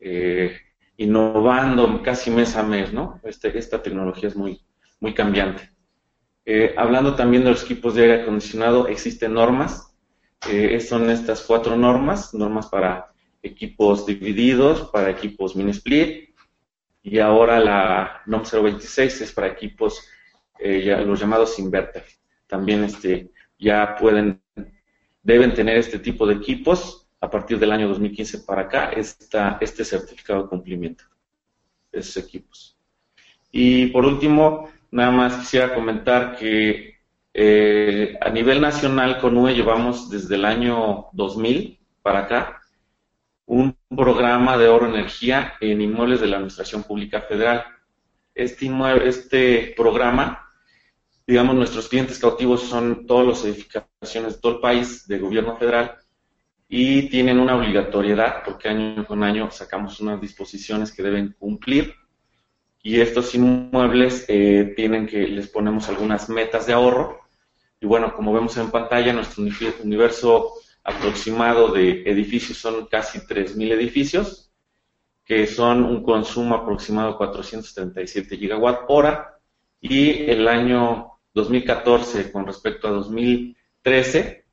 [0.00, 0.56] eh,
[0.96, 3.20] innovando casi mes a mes, ¿no?
[3.24, 4.60] Este, esta tecnología es muy,
[5.00, 5.70] muy cambiante.
[6.44, 9.94] Eh, hablando también de los equipos de aire acondicionado, existen normas.
[10.50, 13.13] Eh, son estas cuatro normas, normas para
[13.44, 16.30] equipos divididos, para equipos mini split,
[17.02, 20.08] y ahora la NOM 026 es para equipos,
[20.58, 22.04] eh, los llamados inverter.
[22.46, 24.40] También este, ya pueden,
[25.22, 29.84] deben tener este tipo de equipos a partir del año 2015 para acá, está este
[29.84, 31.04] certificado de cumplimiento
[31.92, 32.76] de esos equipos.
[33.52, 37.00] Y por último, Nada más quisiera comentar que
[37.32, 42.62] eh, a nivel nacional con UE llevamos desde el año 2000 para acá
[43.46, 47.64] un programa de oro energía en inmuebles de la Administración Pública Federal.
[48.34, 48.70] Este,
[49.06, 50.50] este programa,
[51.26, 55.96] digamos, nuestros clientes cautivos son todas las edificaciones de todo el país de gobierno federal
[56.68, 61.94] y tienen una obligatoriedad porque año con año sacamos unas disposiciones que deben cumplir
[62.82, 67.20] y estos inmuebles eh, tienen que, les ponemos algunas metas de ahorro.
[67.80, 70.52] Y bueno, como vemos en pantalla, nuestro universo
[70.84, 74.52] aproximado de edificios son casi 3.000 edificios,
[75.24, 79.40] que son un consumo aproximado de 437 gigawatt hora.
[79.80, 84.44] Y el año 2014 con respecto a 2013,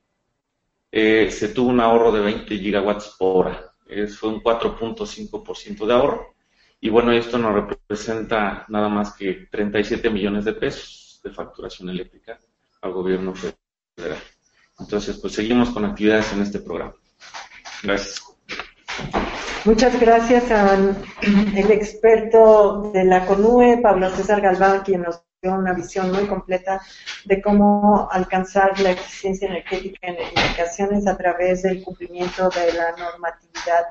[0.94, 3.74] eh, se tuvo un ahorro de 20 gigawatts hora.
[3.86, 6.36] Es, fue un 4.5% de ahorro.
[6.80, 12.40] Y bueno, esto nos representa nada más que 37 millones de pesos de facturación eléctrica
[12.82, 14.18] al gobierno federal.
[14.82, 16.94] Entonces, pues seguimos con actividades en este programa.
[17.84, 18.22] Gracias.
[19.64, 20.96] Muchas gracias al
[21.56, 26.82] experto de la CONUE, Pablo César Galván, quien nos dio una visión muy completa
[27.26, 33.86] de cómo alcanzar la eficiencia energética en edificaciones a través del cumplimiento de la normatividad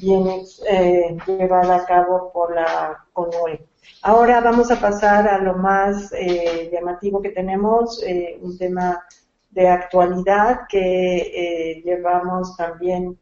[0.00, 3.64] viene eh, llevada a cabo por la CONUE.
[4.02, 9.04] Ahora vamos a pasar a lo más eh, llamativo que tenemos, eh, un tema
[9.52, 13.18] de actualidad que eh, llevamos también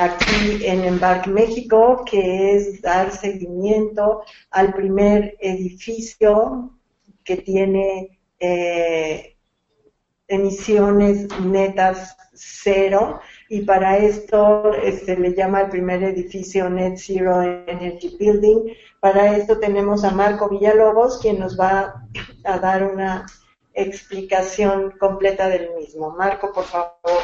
[0.00, 6.70] aquí en Embark México, que es dar seguimiento al primer edificio
[7.22, 8.18] que tiene
[10.28, 17.42] emisiones netas cero y para esto se este, le llama el primer edificio Net Zero
[17.42, 18.74] Energy Building.
[19.00, 22.06] Para esto tenemos a Marco Villalobos, quien nos va
[22.44, 23.26] a dar una
[23.82, 26.14] explicación completa del mismo.
[26.16, 27.22] Marco, por favor.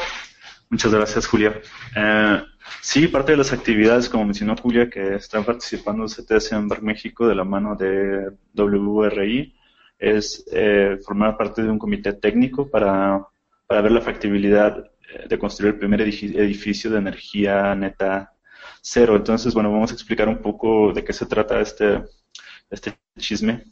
[0.70, 1.60] Muchas gracias, Julia.
[1.94, 2.42] Eh,
[2.80, 7.34] sí, parte de las actividades, como mencionó Julia, que están participando CTS en México de
[7.34, 9.54] la mano de WRI,
[9.98, 13.26] es eh, formar parte de un comité técnico para,
[13.66, 14.90] para ver la factibilidad
[15.28, 18.34] de construir el primer edificio de energía neta
[18.80, 19.16] cero.
[19.16, 22.02] Entonces, bueno, vamos a explicar un poco de qué se trata este,
[22.70, 23.64] este chisme.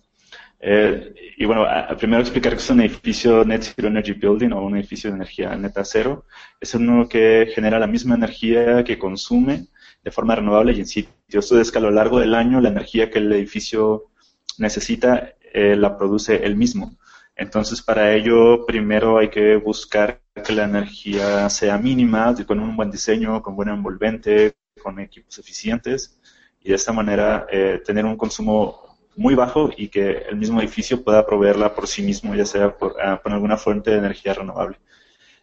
[0.64, 1.66] Eh, y bueno,
[1.98, 5.57] primero explicar que es un edificio Net Zero Energy Building o un edificio de energía
[5.57, 6.25] neta cero.
[6.61, 9.66] Es uno que genera la misma energía que consume
[10.05, 11.12] de forma renovable y en sitio.
[11.29, 14.11] Esto es que a lo largo del año la energía que el edificio
[14.59, 16.96] necesita eh, la produce él mismo.
[17.35, 22.90] Entonces, para ello, primero hay que buscar que la energía sea mínima, con un buen
[22.90, 26.20] diseño, con buen envolvente, con equipos eficientes,
[26.61, 31.03] y de esta manera eh, tener un consumo muy bajo y que el mismo edificio
[31.03, 34.79] pueda proveerla por sí mismo, ya sea por, ah, alguna fuente de energía renovable.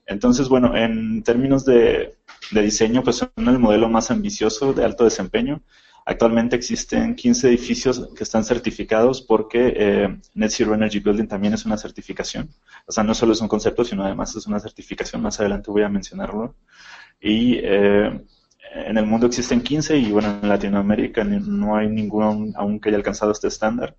[0.05, 2.15] Entonces, bueno, en términos de,
[2.51, 5.61] de diseño, pues son el modelo más ambicioso de alto desempeño.
[6.05, 11.65] Actualmente existen 15 edificios que están certificados porque eh, Net Zero Energy Building también es
[11.65, 12.49] una certificación.
[12.87, 15.21] O sea, no solo es un concepto, sino además es una certificación.
[15.21, 16.55] Más adelante voy a mencionarlo.
[17.21, 18.21] Y eh,
[18.73, 22.97] en el mundo existen 15 y bueno, en Latinoamérica no hay ninguno aún que haya
[22.97, 23.95] alcanzado este estándar.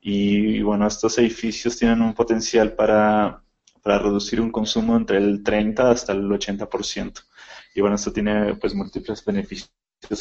[0.00, 3.42] Y bueno, estos edificios tienen un potencial para,
[3.82, 7.22] para reducir un consumo entre el 30 hasta el 80%.
[7.74, 9.70] Y bueno, esto tiene pues múltiples beneficios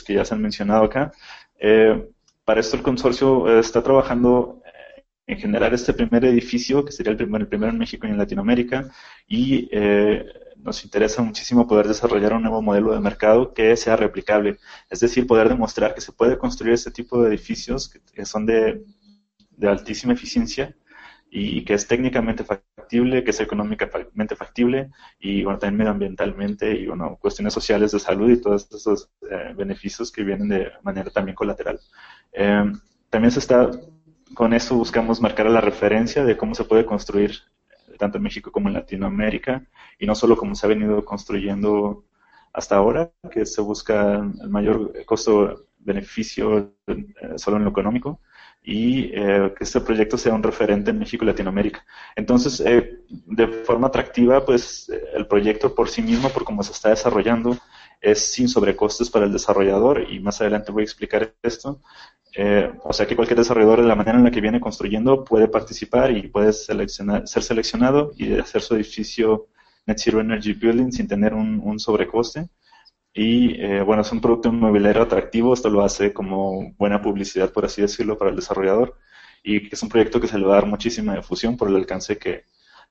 [0.05, 1.11] que ya se han mencionado acá.
[1.59, 2.09] Eh,
[2.45, 7.11] para esto el consorcio eh, está trabajando eh, en generar este primer edificio, que sería
[7.11, 8.89] el primero, el primero en México y en Latinoamérica,
[9.27, 9.69] y
[10.63, 14.57] nos interesa muchísimo poder desarrollar un nuevo modelo de mercado que sea replicable,
[14.89, 18.83] es decir, poder demostrar que se puede construir este tipo de edificios que, son de,
[19.61, 20.75] altísima eficiencia
[21.29, 27.17] y que es técnicamente factible, que es económicamente factible y bueno, también medioambientalmente y bueno,
[27.21, 31.79] cuestiones sociales de salud y todos esos eh, beneficios que vienen de manera también colateral.
[32.33, 32.71] Eh,
[33.09, 33.69] también se está,
[34.33, 37.31] con eso buscamos marcar la referencia de cómo se puede construir
[37.97, 39.63] tanto en México como en Latinoamérica,
[39.99, 42.05] y no solo como se ha venido construyendo
[42.53, 47.05] hasta ahora, que se busca el mayor costo-beneficio eh,
[47.37, 48.19] solo en lo económico,
[48.63, 51.83] y eh, que este proyecto sea un referente en México y Latinoamérica.
[52.15, 56.89] Entonces, eh, de forma atractiva, pues el proyecto por sí mismo, por cómo se está
[56.89, 57.57] desarrollando,
[58.01, 61.81] es sin sobrecostes para el desarrollador y más adelante voy a explicar esto.
[62.35, 65.47] Eh, o sea que cualquier desarrollador de la manera en la que viene construyendo puede
[65.47, 69.47] participar y puede seleccionar, ser seleccionado y hacer su edificio
[69.85, 72.49] Net Zero Energy Building sin tener un, sobrecoste.
[73.13, 77.65] Y eh, bueno, es un producto inmobiliario atractivo, esto lo hace como buena publicidad, por
[77.65, 78.97] así decirlo, para el desarrollador
[79.43, 82.17] y es un proyecto que se le va a dar muchísima difusión por el alcance
[82.17, 82.45] que,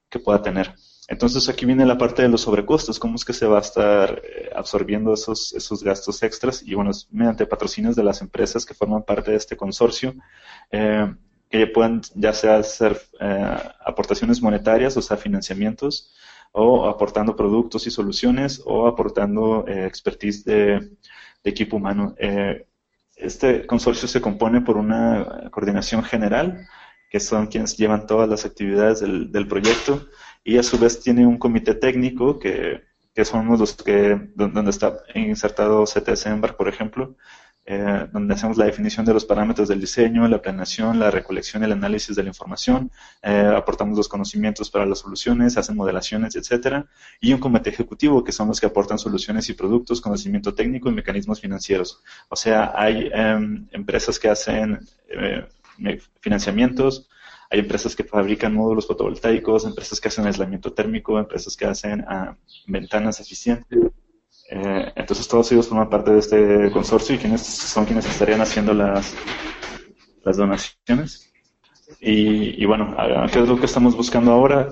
[0.08, 0.74] que pueda tener.
[1.08, 4.22] Entonces aquí viene la parte de los sobrecostos, cómo es que se va a estar
[4.24, 9.02] eh, absorbiendo esos, esos gastos extras y bueno, mediante patrocinios de las empresas que forman
[9.02, 10.14] parte de este consorcio,
[10.70, 11.12] eh,
[11.48, 16.14] que puedan ya sea hacer eh, aportaciones monetarias, o sea, financiamientos,
[16.52, 20.90] o aportando productos y soluciones, o aportando expertise de,
[21.42, 22.14] equipo humano.
[23.16, 26.66] este consorcio se compone por una coordinación general,
[27.10, 30.06] que son quienes llevan todas las actividades del, del proyecto,
[30.44, 32.82] y a su vez tiene un comité técnico que,
[33.14, 37.16] que somos los que, donde está insertado CTS Embark, por ejemplo,
[37.66, 41.66] eh, donde hacemos la definición de los parámetros del diseño, la planeación, la recolección y
[41.66, 42.90] el análisis de la información,
[43.22, 46.86] eh, aportamos los conocimientos para las soluciones, hacen modelaciones, etcétera,
[47.20, 50.94] y un comité ejecutivo que son los que aportan soluciones y productos, conocimiento técnico y
[50.94, 52.02] mecanismos financieros.
[52.28, 55.46] O sea, hay em, empresas que hacen eh,
[56.20, 57.08] financiamientos,
[57.50, 62.36] hay empresas que fabrican módulos fotovoltaicos, empresas que hacen aislamiento térmico, empresas que hacen ah,
[62.68, 63.90] ventanas eficientes.
[64.50, 68.72] Eh, entonces todos ellos forman parte de este consorcio y quienes son quienes estarían haciendo
[68.72, 69.14] las,
[70.22, 71.32] las donaciones.
[72.00, 74.68] Y, bueno, ah, ¿qué es lo que estamos buscando ahora?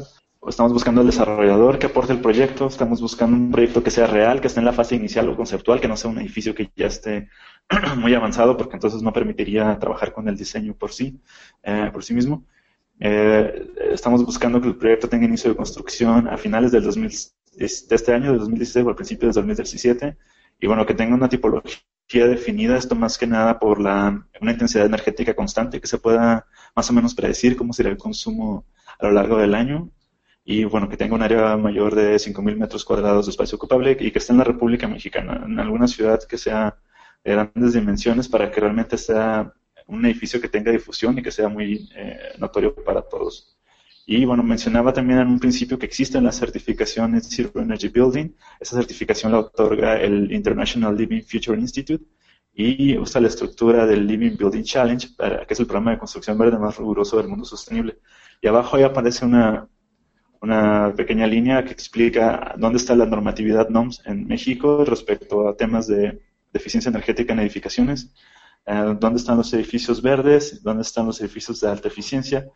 [0.46, 4.40] Estamos buscando el desarrollador que aporte el proyecto, estamos buscando un proyecto que sea real,
[4.40, 6.86] que esté en la fase inicial o conceptual, que no sea un edificio que ya
[6.86, 7.28] esté
[7.96, 11.20] muy avanzado, porque entonces no permitiría trabajar con el diseño por sí,
[11.64, 12.44] eh, por sí mismo.
[13.00, 17.10] Eh, estamos buscando que el proyecto tenga inicio de construcción a finales del 2000,
[17.56, 20.16] de este año, del 2016 o al principio del 2017.
[20.60, 21.78] Y bueno, que tenga una tipología
[22.26, 26.90] definida, esto más que nada por la, una intensidad energética constante, que se pueda más
[26.90, 28.64] o menos predecir cómo será el consumo
[28.98, 29.90] a lo largo del año.
[30.44, 34.10] Y bueno, que tenga un área mayor de 5.000 metros cuadrados de espacio ocupable y
[34.10, 36.78] que esté en la República Mexicana, en alguna ciudad que sea
[37.22, 39.52] de grandes dimensiones para que realmente sea
[39.88, 43.56] un edificio que tenga difusión y que sea muy eh, notorio para todos.
[44.06, 48.30] Y bueno, mencionaba también en un principio que existen las certificaciones Zero Energy Building.
[48.60, 52.04] Esa certificación la otorga el International Living Future Institute
[52.54, 56.58] y usa la estructura del Living Building Challenge, que es el programa de construcción verde
[56.58, 57.98] más riguroso del mundo sostenible.
[58.40, 59.68] Y abajo ahí aparece una,
[60.40, 65.86] una pequeña línea que explica dónde está la normatividad NOMS en México respecto a temas
[65.86, 66.20] de
[66.52, 68.12] eficiencia energética en edificaciones
[68.68, 72.46] eh, dónde están los edificios verdes, dónde están los edificios de alta eficiencia,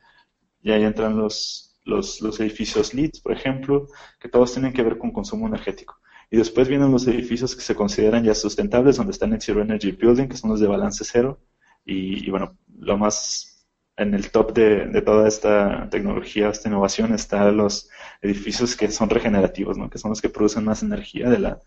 [0.63, 3.89] y ahí entran los, los, los edificios LEED, por ejemplo,
[4.21, 5.99] que todos tienen que ver con consumo energético.
[6.31, 9.93] Y después vienen los edificios que se consideran ya sustentables, donde están en Zero Energy
[9.93, 11.41] Building, que son los de balance cero.
[11.85, 17.57] Y, bueno, lo más en el top de, de, toda esta tecnología, esta innovación, están
[17.57, 17.91] los
[18.23, 19.91] edificios que son regenerativos, ¿no?
[19.91, 21.61] que son los que producen más energía de la,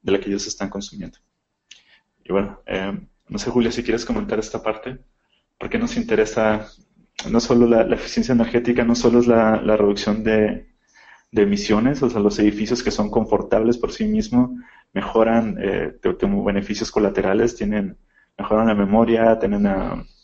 [0.00, 1.18] de la que ellos están consumiendo.
[2.24, 2.98] Y bueno, eh,
[3.30, 4.98] no sé, Julio, si quieres comentar esta parte,
[5.58, 6.68] porque nos interesa
[7.30, 10.68] no solo la, eficiencia energética, no solo es la, reducción de,
[11.32, 14.50] emisiones, o sea, los edificios que son confortables por sí mismos
[14.92, 15.92] mejoran, eh,
[16.44, 17.96] beneficios colaterales, tienen,
[18.36, 19.66] mejoran la memoria, tienen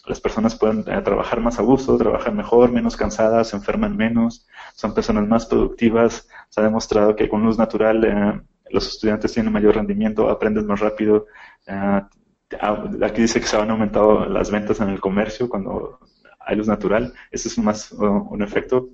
[0.07, 4.47] las personas pueden eh, trabajar más a gusto, trabajar mejor, menos cansadas, se enferman menos,
[4.75, 6.29] son personas más productivas.
[6.49, 8.41] Se ha demostrado que con luz natural eh,
[8.71, 11.27] los estudiantes tienen mayor rendimiento, aprenden más rápido,
[11.67, 12.03] eh,
[13.03, 15.99] aquí dice que se han aumentado las ventas en el comercio cuando
[16.41, 17.13] hay luz natural.
[17.31, 18.91] Ese es más un efecto.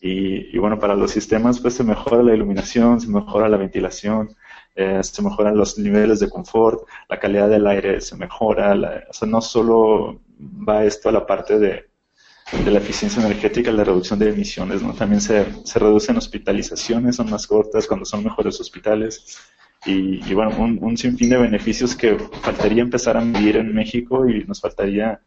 [0.00, 4.34] Y, bueno, para los sistemas, pues se mejora la iluminación, se mejora la ventilación,
[4.74, 9.04] eh, se mejoran los niveles de confort, la calidad del aire se mejora.
[9.08, 11.88] o sea, no solo va esto a la parte de,
[12.64, 14.92] de la eficiencia energética, la reducción de emisiones, ¿no?
[14.92, 19.38] También se, se reducen hospitalizaciones, son más cortas cuando son mejores hospitales
[19.84, 24.60] y, bueno, un, sinfín de beneficios que faltaría empezar a medir en México y nos
[24.60, 25.20] faltaría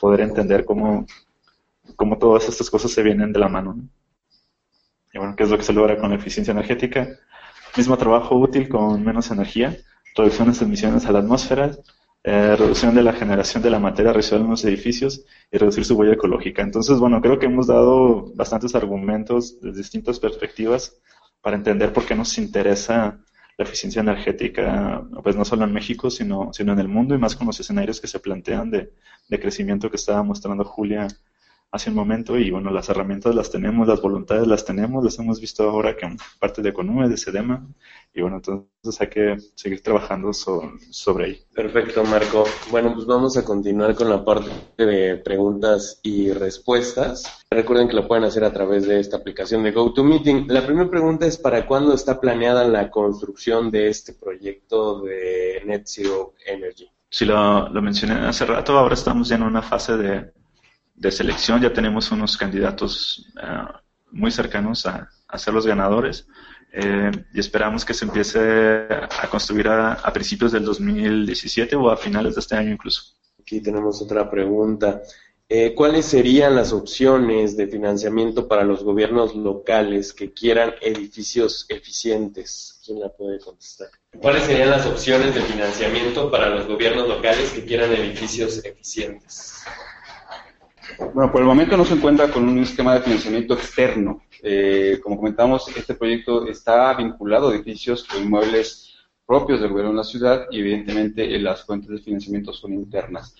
[0.00, 1.06] poder entender cómo,
[1.94, 3.76] cómo todas estas cosas se vienen de la mano.
[5.12, 7.08] Y bueno, ¿qué es lo que se logra con la eficiencia energética?
[7.76, 9.76] Mismo trabajo útil con menos energía,
[10.16, 11.72] reducciones de emisiones a la atmósfera,
[12.24, 15.96] eh, reducción de la generación de la materia residual en los edificios y reducir su
[15.96, 16.62] huella ecológica.
[16.62, 20.96] Entonces, bueno, creo que hemos dado bastantes argumentos de distintas perspectivas
[21.42, 23.18] para entender por qué nos interesa
[23.58, 27.34] la eficiencia energética, pues no solo en México, sino, sino en el mundo y más
[27.34, 28.92] con los escenarios que se plantean de,
[29.28, 31.08] de crecimiento que estaba mostrando Julia
[31.70, 35.40] hace un momento y bueno, las herramientas las tenemos, las voluntades las tenemos, las hemos
[35.40, 36.08] visto ahora que
[36.38, 37.66] parte de CONUE, de SEDEMA
[38.14, 41.42] y bueno, entonces hay que seguir trabajando sobre ahí.
[41.54, 42.44] Perfecto, Marco.
[42.70, 47.44] Bueno, pues vamos a continuar con la parte de preguntas y respuestas.
[47.50, 50.46] Recuerden que lo pueden hacer a través de esta aplicación de GoToMeeting.
[50.48, 55.82] La primera pregunta es ¿para cuándo está planeada la construcción de este proyecto de Net
[55.86, 56.88] Zero Energy?
[57.10, 60.30] Sí, lo, lo mencioné hace rato, ahora estamos ya en una fase de,
[60.98, 63.46] de selección, ya tenemos unos candidatos eh,
[64.10, 66.26] muy cercanos a, ser los ganadores
[66.72, 72.34] eh, y esperamos que se empiece a construir a, principios del 2017 o a finales
[72.34, 73.14] de este año incluso.
[73.38, 75.02] Aquí tenemos otra pregunta.
[75.50, 82.80] Eh, ¿Cuáles serían las opciones de financiamiento para los gobiernos locales que quieran edificios eficientes?
[82.84, 83.88] ¿Quién la puede contestar?
[84.20, 89.62] ¿Cuáles serían las opciones de financiamiento para los gobiernos locales que quieran edificios eficientes?
[90.96, 94.22] Bueno, por el momento no se encuentra con un esquema de financiamiento externo.
[94.42, 98.94] Eh, como comentamos, este proyecto está vinculado a edificios o inmuebles
[99.26, 103.34] propios del gobierno de la ciudad y evidentemente las fuentes de financiamiento son internas.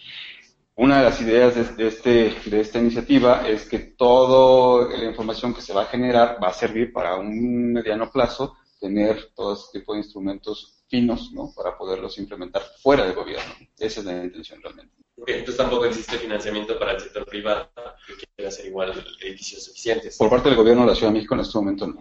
[0.76, 5.62] Una de las ideas de, este, de esta iniciativa es que toda la información que
[5.62, 9.94] se va a generar va a servir para un mediano plazo tener todo este tipo
[9.94, 11.52] de instrumentos finos ¿no?
[11.56, 13.54] para poderlos implementar fuera del gobierno.
[13.78, 14.94] Esa es la intención realmente.
[15.26, 17.68] Entonces tampoco existe financiamiento para el sector privado
[18.06, 20.16] que quiera hacer igual edificios eficientes.
[20.16, 21.98] Por parte del gobierno de la Ciudad de México en este momento no.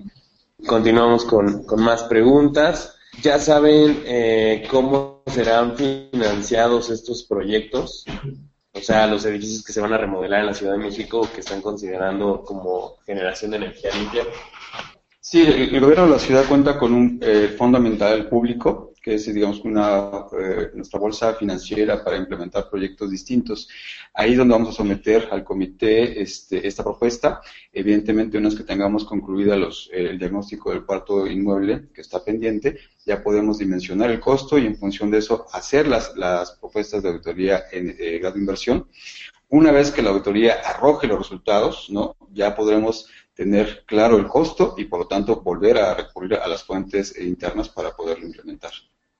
[0.65, 2.95] Continuamos con, con más preguntas.
[3.21, 8.05] ¿Ya saben eh, cómo serán financiados estos proyectos?
[8.73, 11.41] O sea, los edificios que se van a remodelar en la Ciudad de México que
[11.41, 14.23] están considerando como generación de energía limpia.
[15.29, 19.25] Sí, el, gobierno de la ciudad cuenta con un eh, fondo ambiental público, que es,
[19.33, 23.67] digamos, una, eh, nuestra bolsa financiera para implementar proyectos distintos.
[24.13, 27.41] Ahí es donde vamos a someter al comité este, esta propuesta.
[27.73, 32.77] Evidentemente, una vez que tengamos concluida los, el diagnóstico del cuarto inmueble que está pendiente,
[33.05, 37.09] ya podemos dimensionar el costo y en función de eso hacer las, las propuestas de
[37.09, 38.87] auditoría en eh, grado inversión.
[39.49, 42.15] Una vez que la auditoría arroje los resultados, ¿no?
[42.33, 46.63] ya podremos tener claro el costo y por lo tanto volver a recurrir a las
[46.63, 48.71] fuentes internas para poderlo implementar.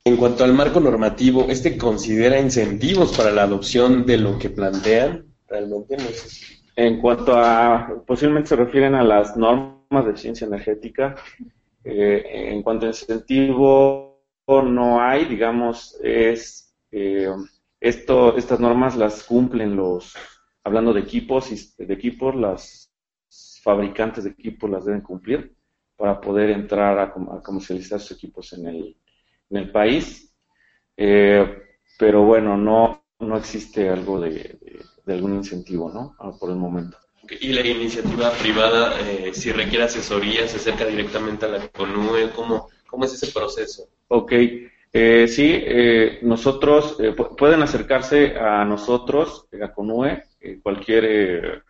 [0.03, 5.25] En cuanto al marco normativo, ¿este considera incentivos para la adopción de lo que plantean?
[5.47, 6.57] Realmente no sé.
[6.75, 11.15] En cuanto a, posiblemente se refieren a las normas de ciencia energética.
[11.83, 17.29] Eh, en cuanto a incentivo, no hay, digamos, es eh,
[17.79, 20.13] esto, estas normas las cumplen los,
[20.63, 22.86] hablando de equipos, de equipos, las
[23.67, 25.53] fabricantes de equipos las deben cumplir
[25.97, 27.11] para poder entrar a,
[27.43, 28.95] comercializar sus equipos en el,
[29.49, 30.33] en el país.
[30.95, 31.63] Eh,
[31.99, 34.57] pero bueno, no, no existe algo de,
[35.05, 36.15] algún incentivo, ¿no?
[36.17, 36.97] Ah, por el momento.
[37.41, 42.29] ¿Y la iniciativa privada, eh, si requiere asesoría, se acerca directamente a la CONUE?
[42.33, 43.89] ¿Cómo, cómo es ese proceso?
[44.07, 44.31] Ok,
[44.93, 45.61] eh, sí,
[46.25, 46.97] nosotros,
[47.37, 50.23] pueden acercarse a nosotros, a CONUE,
[50.63, 51.65] cualquier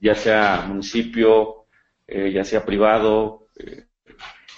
[0.00, 1.66] ya sea municipio,
[2.06, 3.86] eh, ya sea privado, eh,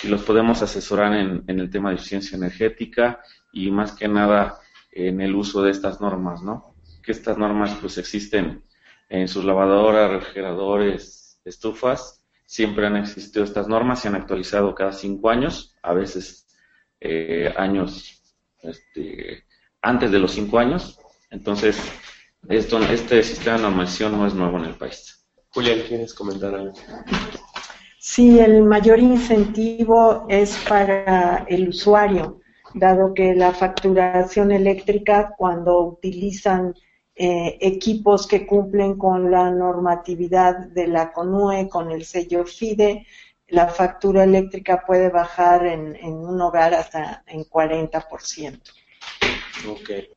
[0.03, 3.21] y los podemos asesorar en, el tema de eficiencia energética
[3.53, 4.59] y más que nada
[4.93, 6.75] en el uso de estas normas, ¿no?
[7.03, 8.65] Que estas normas pues existen
[9.09, 15.31] en sus lavadoras, refrigeradores, estufas, siempre han existido estas normas, se han actualizado cada cinco
[15.31, 16.47] años, a veces
[17.01, 18.23] eh, años
[18.63, 19.45] este,
[19.83, 20.99] antes de los cinco años,
[21.31, 21.81] entonces
[22.49, 25.20] esto, este sistema de normación no es nuevo en el país.
[25.53, 26.73] Julián, ¿quieres comentar algo?
[27.99, 32.41] Sí, el mayor incentivo es para el usuario,
[32.75, 36.75] dado que la facturación eléctrica, cuando utilizan
[37.17, 43.07] eh, equipos que cumplen con la normatividad de la CONUE, con el sello FIDE,
[43.49, 48.61] la factura eléctrica puede bajar en, en un hogar hasta en 40%.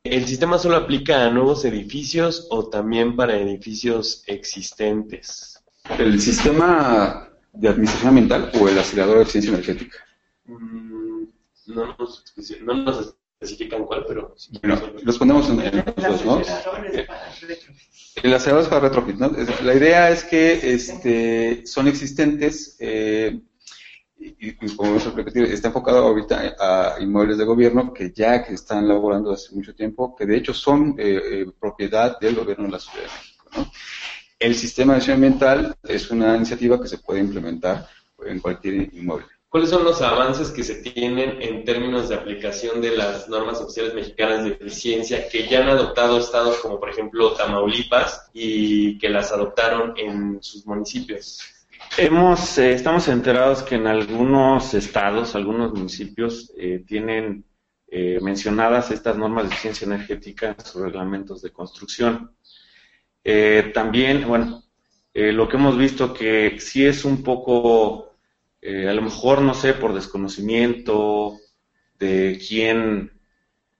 [0.02, 5.62] ¿El sistema solo aplica a nuevos edificios o también para edificios existentes?
[5.98, 9.98] ¿El sistema de administración ambiental o el acelerador de eficiencia energética?
[10.46, 11.24] Mm,
[11.66, 12.24] no, nos,
[13.40, 14.34] especifican cuál, pero...
[14.62, 16.42] Bueno, los ponemos en, los dos, ¿no?
[18.22, 19.30] El acelerador es para retrofit, ¿no?
[19.62, 22.76] La idea es que este, son existentes...
[22.80, 23.40] Eh,
[24.24, 28.88] y, como hemos repetido, está enfocado ahorita a inmuebles de gobierno que ya que están
[28.88, 32.78] laborando hace mucho tiempo, que de hecho son eh, eh, propiedad del gobierno de la
[32.80, 33.72] Ciudad de México.
[34.38, 37.86] El sistema de acción ambiental es una iniciativa que se puede implementar
[38.24, 39.26] en cualquier inmueble.
[39.48, 43.94] ¿Cuáles son los avances que se tienen en términos de aplicación de las normas oficiales
[43.94, 49.30] mexicanas de eficiencia que ya han adoptado estados como por ejemplo Tamaulipas y que las
[49.30, 51.53] adoptaron en sus municipios?
[51.96, 57.44] Hemos, eh, estamos enterados que en algunos estados, algunos municipios eh, tienen
[57.88, 62.34] eh, mencionadas estas normas de eficiencia energética en sus reglamentos de construcción.
[63.72, 64.62] también, bueno,
[65.14, 68.14] lo que hemos visto que sí es un poco
[68.66, 71.38] eh, a lo mejor, no sé, por desconocimiento
[71.98, 73.12] de quién,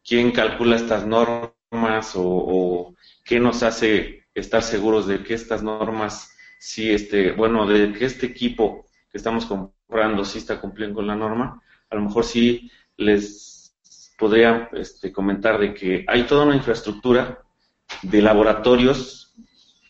[0.07, 2.95] quién calcula estas normas o,
[3.25, 6.34] qué nos hace estar seguros de que estas normas,
[6.65, 11.15] sí, este, bueno, de que este equipo que estamos comprando sí está cumpliendo con la
[11.15, 11.61] norma,
[11.91, 13.77] a lo mejor sí les
[14.19, 17.43] podría este, comentar de que hay toda una infraestructura
[18.03, 19.35] de laboratorios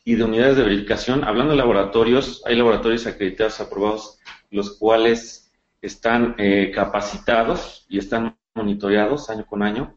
[0.05, 1.23] y de unidades de verificación.
[1.23, 4.19] Hablando de laboratorios, hay laboratorios acreditados, aprobados
[4.51, 9.97] los cuales están eh, capacitados y están monitoreados año con año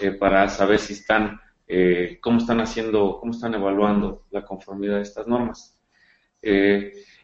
[0.00, 5.02] eh, para saber si están, eh, cómo están haciendo, cómo están evaluando la conformidad de
[5.02, 5.75] estas normas.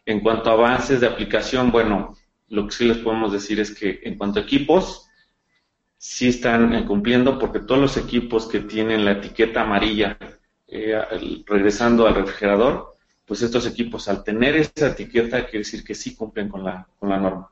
[0.05, 2.15] En cuanto a avances de aplicación, bueno,
[2.49, 5.07] lo que sí les podemos decir es que en cuanto a equipos,
[5.97, 10.17] sí están cumpliendo porque todos los equipos que tienen la etiqueta amarilla
[11.45, 12.93] regresando al refrigerador
[13.25, 17.09] pues estos equipos al tener esa etiqueta quiere decir que sí cumplen con la, con
[17.09, 17.49] la norma.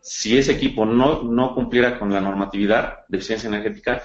[0.00, 4.02] Si ese equipo no, no cumpliera con la normatividad de eficiencia energética,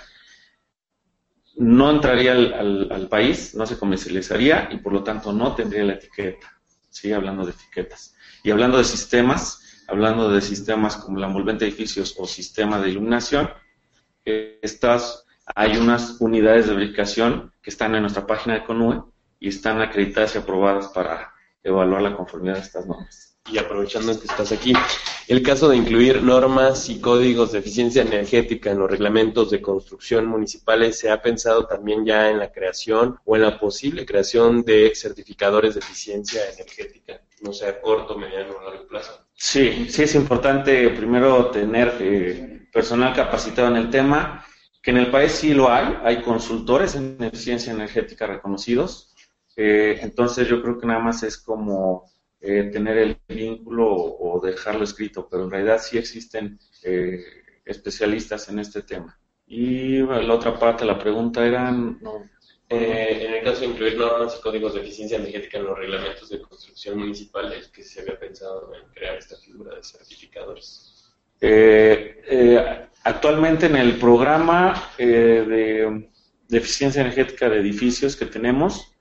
[1.55, 5.93] no entraría al, al, país, no se comercializaría y por lo tanto no tendría la
[5.93, 6.57] etiqueta.
[6.98, 8.16] Sigue hablando de etiquetas.
[8.41, 12.89] Y hablando de sistemas, hablando de sistemas como la envolvente de edificios o sistema de
[12.89, 13.50] iluminación,
[14.26, 15.26] estas
[15.56, 19.04] hay unas unidades de verificación que están en nuestra página de CONUE
[19.39, 21.34] y están acreditadas y aprobadas para
[21.64, 23.36] evaluar la conformidad de estas normas.
[23.50, 24.74] Y aprovechando que estás aquí,
[25.28, 30.26] el caso de incluir normas y códigos de eficiencia energética en los reglamentos de construcción
[30.26, 34.93] municipales, ¿se ha pensado también ya en la creación o en la posible creación de
[34.95, 39.28] certificadores de eficiencia energética, no sea a corto, mediano o largo plazo?
[39.34, 44.45] Sí, sí es importante primero tener eh, personal capacitado en el tema,
[44.82, 49.14] que en el país sí lo hay, hay consultores en eficiencia energética reconocidos,
[49.58, 54.83] eh, entonces yo creo que nada más es como eh, tener el vínculo o, dejarlo
[54.83, 57.23] escrito, pero en realidad sí existen eh,
[57.65, 59.19] especialistas en este tema.
[59.47, 61.69] Y la otra parte de la pregunta era...
[61.69, 66.41] en el caso de incluir normas y códigos de eficiencia energética en los reglamentos de
[66.41, 71.13] construcción municipales, que se había pensado en crear esta figura de certificadores.
[73.03, 76.09] actualmente en el programa de,
[76.47, 78.91] de eficiencia energética de edificios que tenemos,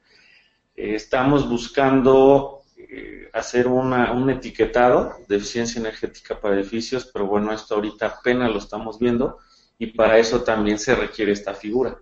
[0.77, 7.53] eh, estamos buscando eh, hacer una, un etiquetado de eficiencia energética para edificios, pero bueno,
[7.53, 9.39] esto ahorita apenas lo estamos viendo
[9.79, 11.99] y para eso también se requiere esta figura.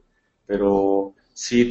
[0.46, 1.70] Pero sí,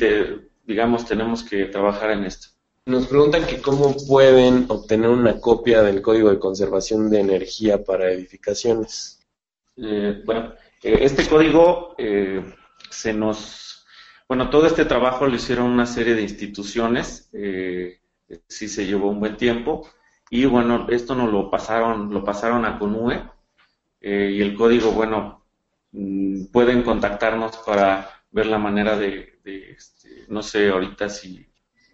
[0.65, 2.47] digamos, tenemos que trabajar en esto.
[2.85, 8.11] Nos preguntan que cómo pueden obtener una copia del Código de Conservación de Energía para
[8.11, 9.21] edificaciones.
[9.77, 11.95] Eh, bueno, este código
[12.89, 13.63] se nos
[14.27, 17.99] bueno, todo este trabajo lo hicieron una serie de instituciones, eh,
[18.47, 19.87] sí se llevó un buen tiempo,
[20.29, 23.23] y bueno, esto nos lo pasaron, lo pasaron a CONUE,
[24.01, 25.45] eh, y el código, bueno,
[25.91, 31.47] mm, pueden contactarnos para ver la manera de, este, no sé, ahorita si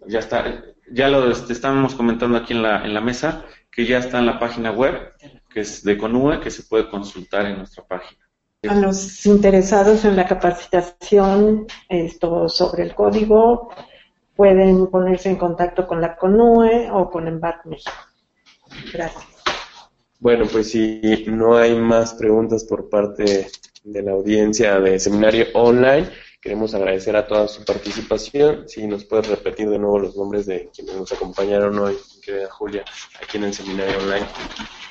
[0.06, 3.98] ya está, ya lo este, estábamos comentando aquí en la, en la mesa, que ya
[3.98, 5.12] está en la página web,
[5.48, 8.20] que es de CONUE, que se puede consultar en nuestra página.
[8.68, 13.70] A los interesados en la capacitación esto sobre el código
[14.40, 17.92] pueden ponerse en contacto con la CONUE o con Embark México.
[18.90, 19.26] Gracias.
[20.18, 23.48] Bueno, pues si no hay más preguntas por parte
[23.84, 26.08] de la audiencia de seminario online,
[26.40, 28.66] queremos agradecer a toda su participación.
[28.66, 32.82] Si nos puedes repetir de nuevo los nombres de quienes nos acompañaron hoy, querida Julia,
[33.22, 34.26] aquí en el seminario online.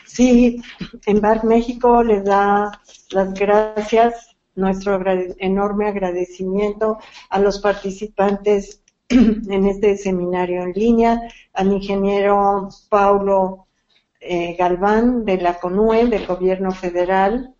[0.05, 0.61] Sí,
[1.07, 2.79] Embark México les da
[3.09, 5.01] las gracias, nuestro
[5.39, 6.99] enorme agradecimiento
[7.31, 8.83] a los participantes
[9.49, 11.19] en este seminario en línea,
[11.53, 13.65] al ingeniero Paulo
[14.19, 17.55] eh, Galván de la CONUE, del Gobierno Federal,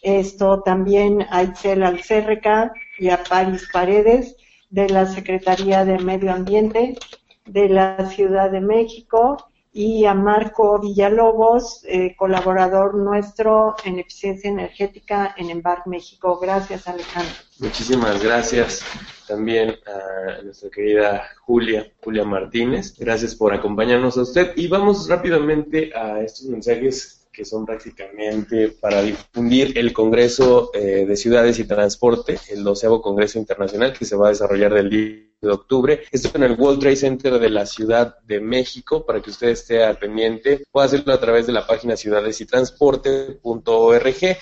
[0.00, 4.36] esto también a Itzel Alcérreca y a Paris Paredes
[4.70, 6.96] de la Secretaría de Medio Ambiente
[7.44, 9.36] de la Ciudad de México
[9.72, 16.38] y a Marco Villalobos, eh, colaborador nuestro en eficiencia energética en Embark México.
[16.40, 17.34] Gracias, Alejandro.
[17.58, 18.82] Muchísimas gracias
[19.30, 22.96] también a nuestra querida Julia, Julia Martínez.
[22.98, 24.52] Gracias por acompañarnos a usted.
[24.56, 31.16] Y vamos rápidamente a estos mensajes que son prácticamente para difundir el Congreso eh, de
[31.16, 35.50] Ciudades y Transporte, el doceavo Congreso Internacional que se va a desarrollar del día de
[35.50, 36.02] octubre.
[36.10, 39.82] Esto en el World Trade Center de la Ciudad de México, para que usted esté
[39.82, 40.64] al pendiente.
[40.70, 42.46] Puede hacerlo a través de la página ciudades y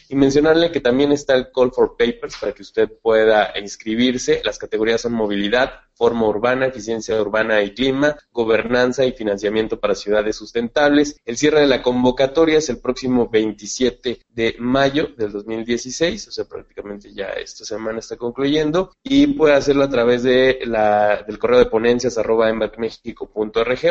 [0.09, 4.43] y mencionarle que también está el Call for Papers para que usted pueda inscribirse.
[4.45, 10.37] Las categorías son movilidad, forma urbana, eficiencia urbana y clima, gobernanza y financiamiento para ciudades
[10.37, 11.17] sustentables.
[11.25, 16.45] El cierre de la convocatoria es el próximo 27 de mayo del 2016, o sea,
[16.45, 21.59] prácticamente ya esta semana está concluyendo, y puede hacerlo a través de la, del correo
[21.59, 22.49] de ponencias arroba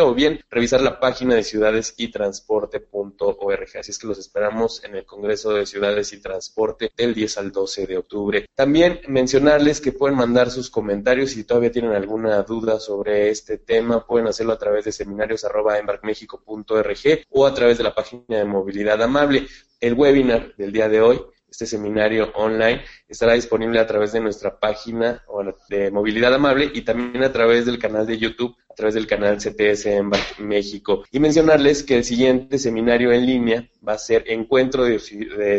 [0.01, 3.77] o bien revisar la página de ciudades y transporte.org.
[3.77, 7.51] Así es que los esperamos en el Congreso de Ciudades y Transporte del 10 al
[7.51, 8.45] 12 de octubre.
[8.55, 14.05] También mencionarles que pueden mandar sus comentarios si todavía tienen alguna duda sobre este tema,
[14.05, 19.47] pueden hacerlo a través de seminarios.embarkmexico.org o a través de la página de Movilidad Amable.
[19.79, 24.59] El webinar del día de hoy este seminario online estará disponible a través de nuestra
[24.59, 25.23] página
[25.69, 29.37] de Movilidad Amable y también a través del canal de YouTube, a través del canal
[29.37, 31.03] CTS Embark México.
[31.11, 34.99] Y mencionarles que el siguiente seminario en línea va a ser Encuentro de,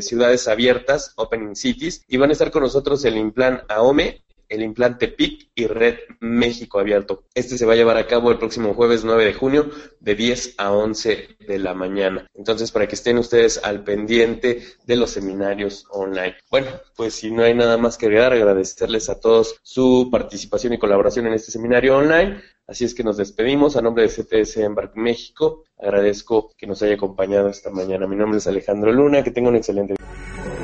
[0.02, 5.08] Ciudades Abiertas, Opening Cities, y van a estar con nosotros el Implan AOME, el implante
[5.08, 7.24] PIC y Red México Abierto.
[7.34, 9.70] Este se va a llevar a cabo el próximo jueves 9 de junio
[10.00, 12.26] de 10 a 11 de la mañana.
[12.34, 16.36] Entonces, para que estén ustedes al pendiente de los seminarios online.
[16.50, 20.78] Bueno, pues si no hay nada más que agregar, agradecerles a todos su participación y
[20.78, 22.40] colaboración en este seminario online.
[22.66, 25.64] Así es que nos despedimos a nombre de CTS Embark México.
[25.78, 28.06] Agradezco que nos haya acompañado esta mañana.
[28.06, 29.22] Mi nombre es Alejandro Luna.
[29.22, 30.57] Que tenga un excelente día.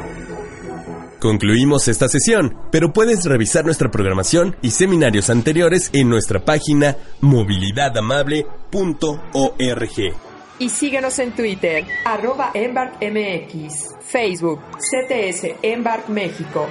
[1.25, 10.14] Concluimos esta sesión, pero puedes revisar nuestra programación y seminarios anteriores en nuestra página movilidadamable.org.
[10.59, 16.68] Y síguenos en Twitter, arroba EmbarkMX, Facebook, CTS Embark México.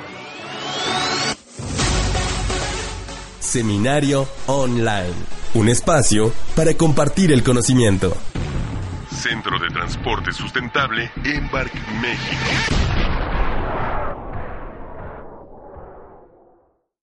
[3.39, 5.16] Seminario Online,
[5.56, 8.16] un espacio para compartir el conocimiento.
[9.10, 12.93] Centro de Transporte Sustentable Embark México.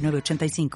[0.00, 0.68] 85